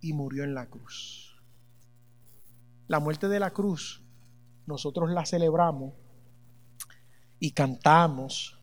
y 0.01 0.13
murió 0.13 0.45
en 0.45 0.55
la 0.55 0.67
cruz. 0.67 1.37
La 2.87 3.01
muerte 3.01 3.29
de 3.29 3.41
la 3.41 3.51
cruz, 3.51 4.03
nosotros 4.69 5.11
la 5.11 5.25
celebramos 5.25 5.95
y 7.41 7.53
cantamos 7.53 8.61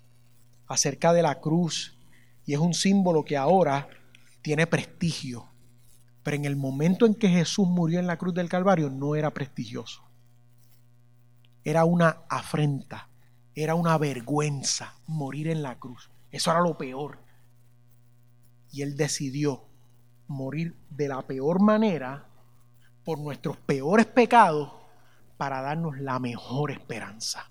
acerca 0.67 1.11
de 1.13 1.23
la 1.23 1.41
cruz 1.41 1.97
y 2.45 2.53
es 2.53 2.59
un 2.59 2.75
símbolo 2.75 3.25
que 3.25 3.35
ahora 3.35 3.89
tiene 4.43 4.67
prestigio. 4.67 5.49
Pero 6.21 6.37
en 6.37 6.45
el 6.45 6.55
momento 6.55 7.07
en 7.07 7.15
que 7.15 7.27
Jesús 7.27 7.67
murió 7.67 7.99
en 7.99 8.07
la 8.07 8.17
cruz 8.17 8.35
del 8.35 8.49
Calvario 8.49 8.89
no 8.91 9.15
era 9.15 9.31
prestigioso. 9.31 10.03
Era 11.63 11.85
una 11.85 12.21
afrenta, 12.29 13.09
era 13.55 13.73
una 13.73 13.97
vergüenza 13.97 14.93
morir 15.07 15.47
en 15.47 15.63
la 15.63 15.79
cruz. 15.79 16.11
Eso 16.29 16.51
era 16.51 16.61
lo 16.61 16.77
peor. 16.77 17.17
Y 18.71 18.83
Él 18.83 18.95
decidió 18.95 19.65
morir 20.27 20.75
de 20.91 21.07
la 21.07 21.23
peor 21.23 21.61
manera 21.61 22.27
por 23.03 23.19
nuestros 23.19 23.57
peores 23.57 24.05
pecados 24.05 24.84
para 25.37 25.61
darnos 25.61 25.99
la 25.99 26.19
mejor 26.19 26.71
esperanza. 26.71 27.49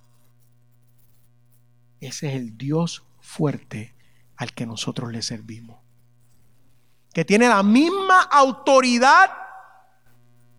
Ese 2.01 2.28
es 2.28 2.35
el 2.35 2.57
Dios 2.57 3.05
fuerte 3.20 3.95
al 4.37 4.53
que 4.53 4.66
nosotros 4.66 5.12
le 5.12 5.22
servimos. 5.22 5.78
Que 7.12 7.24
tiene 7.24 7.49
la 7.49 7.62
misma 7.62 8.22
autoridad 8.22 9.30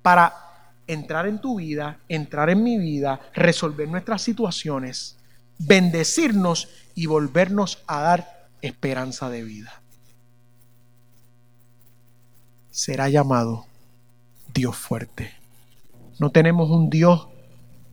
para 0.01 0.33
entrar 0.87 1.27
en 1.27 1.39
tu 1.39 1.57
vida, 1.57 1.99
entrar 2.07 2.49
en 2.49 2.63
mi 2.63 2.77
vida, 2.77 3.19
resolver 3.33 3.87
nuestras 3.87 4.21
situaciones, 4.21 5.17
bendecirnos 5.57 6.69
y 6.93 7.07
volvernos 7.07 7.83
a 7.87 7.99
dar 8.01 8.49
esperanza 8.61 9.29
de 9.29 9.43
vida. 9.43 9.81
Será 12.71 13.09
llamado 13.09 13.65
Dios 14.53 14.75
fuerte. 14.75 15.44
No 16.19 16.29
tenemos 16.29 16.69
un 16.69 16.89
Dios 16.89 17.27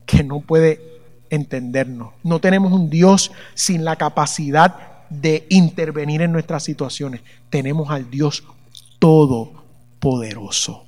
que 0.07 0.23
no 0.23 0.41
puede 0.41 1.01
entendernos. 1.31 2.12
No 2.23 2.41
tenemos 2.41 2.73
un 2.73 2.91
Dios 2.91 3.33
sin 3.55 3.85
la 3.85 3.97
capacidad 3.97 5.09
de 5.09 5.47
intervenir 5.51 6.23
en 6.23 6.33
nuestras 6.33 6.62
situaciones. 6.62 7.23
Tenemos 7.51 7.91
al 7.91 8.11
Dios 8.11 8.45
todopoderoso. 8.99 10.85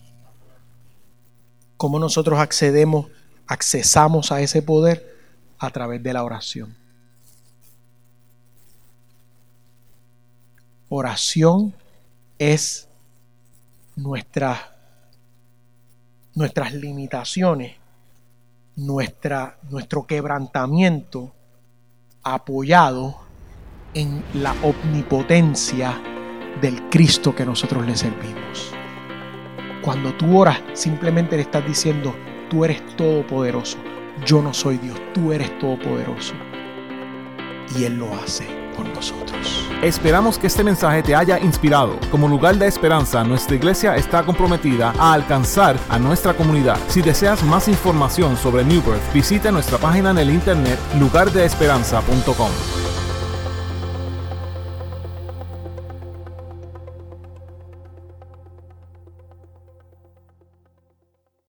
¿Cómo 1.76 1.98
nosotros 1.98 2.38
accedemos, 2.38 3.06
accesamos 3.46 4.32
a 4.32 4.40
ese 4.40 4.62
poder? 4.62 5.12
A 5.58 5.70
través 5.70 6.02
de 6.02 6.12
la 6.12 6.22
oración. 6.24 6.76
Oración 10.88 11.74
es 12.38 12.88
nuestra, 13.96 14.73
nuestras 16.34 16.74
limitaciones, 16.74 17.76
nuestra, 18.76 19.58
nuestro 19.70 20.06
quebrantamiento 20.06 21.32
apoyado 22.22 23.16
en 23.94 24.24
la 24.34 24.54
omnipotencia 24.62 26.00
del 26.60 26.88
Cristo 26.88 27.34
que 27.34 27.44
nosotros 27.44 27.86
le 27.86 27.96
servimos. 27.96 28.72
Cuando 29.82 30.14
tú 30.14 30.38
oras, 30.38 30.60
simplemente 30.72 31.36
le 31.36 31.42
estás 31.42 31.66
diciendo, 31.66 32.14
tú 32.48 32.64
eres 32.64 32.84
todopoderoso. 32.96 33.78
Yo 34.24 34.42
no 34.42 34.54
soy 34.54 34.78
Dios, 34.78 34.98
tú 35.12 35.32
eres 35.32 35.56
todopoderoso. 35.58 36.34
Y 37.76 37.84
Él 37.84 37.98
lo 37.98 38.14
hace 38.16 38.63
nosotros. 38.82 39.68
Esperamos 39.82 40.38
que 40.38 40.46
este 40.46 40.64
mensaje 40.64 41.02
te 41.02 41.14
haya 41.14 41.38
inspirado. 41.38 41.98
Como 42.10 42.26
lugar 42.26 42.56
de 42.56 42.66
esperanza, 42.66 43.22
nuestra 43.22 43.56
iglesia 43.56 43.96
está 43.96 44.22
comprometida 44.24 44.94
a 44.98 45.12
alcanzar 45.12 45.76
a 45.88 45.98
nuestra 45.98 46.34
comunidad. 46.34 46.78
Si 46.88 47.02
deseas 47.02 47.42
más 47.44 47.68
información 47.68 48.36
sobre 48.36 48.64
New 48.64 48.82
Birth, 48.82 49.12
visita 49.12 49.52
nuestra 49.52 49.78
página 49.78 50.10
en 50.10 50.18
el 50.18 50.30
internet 50.30 50.78
lugardeesperanza.com. 50.98 52.93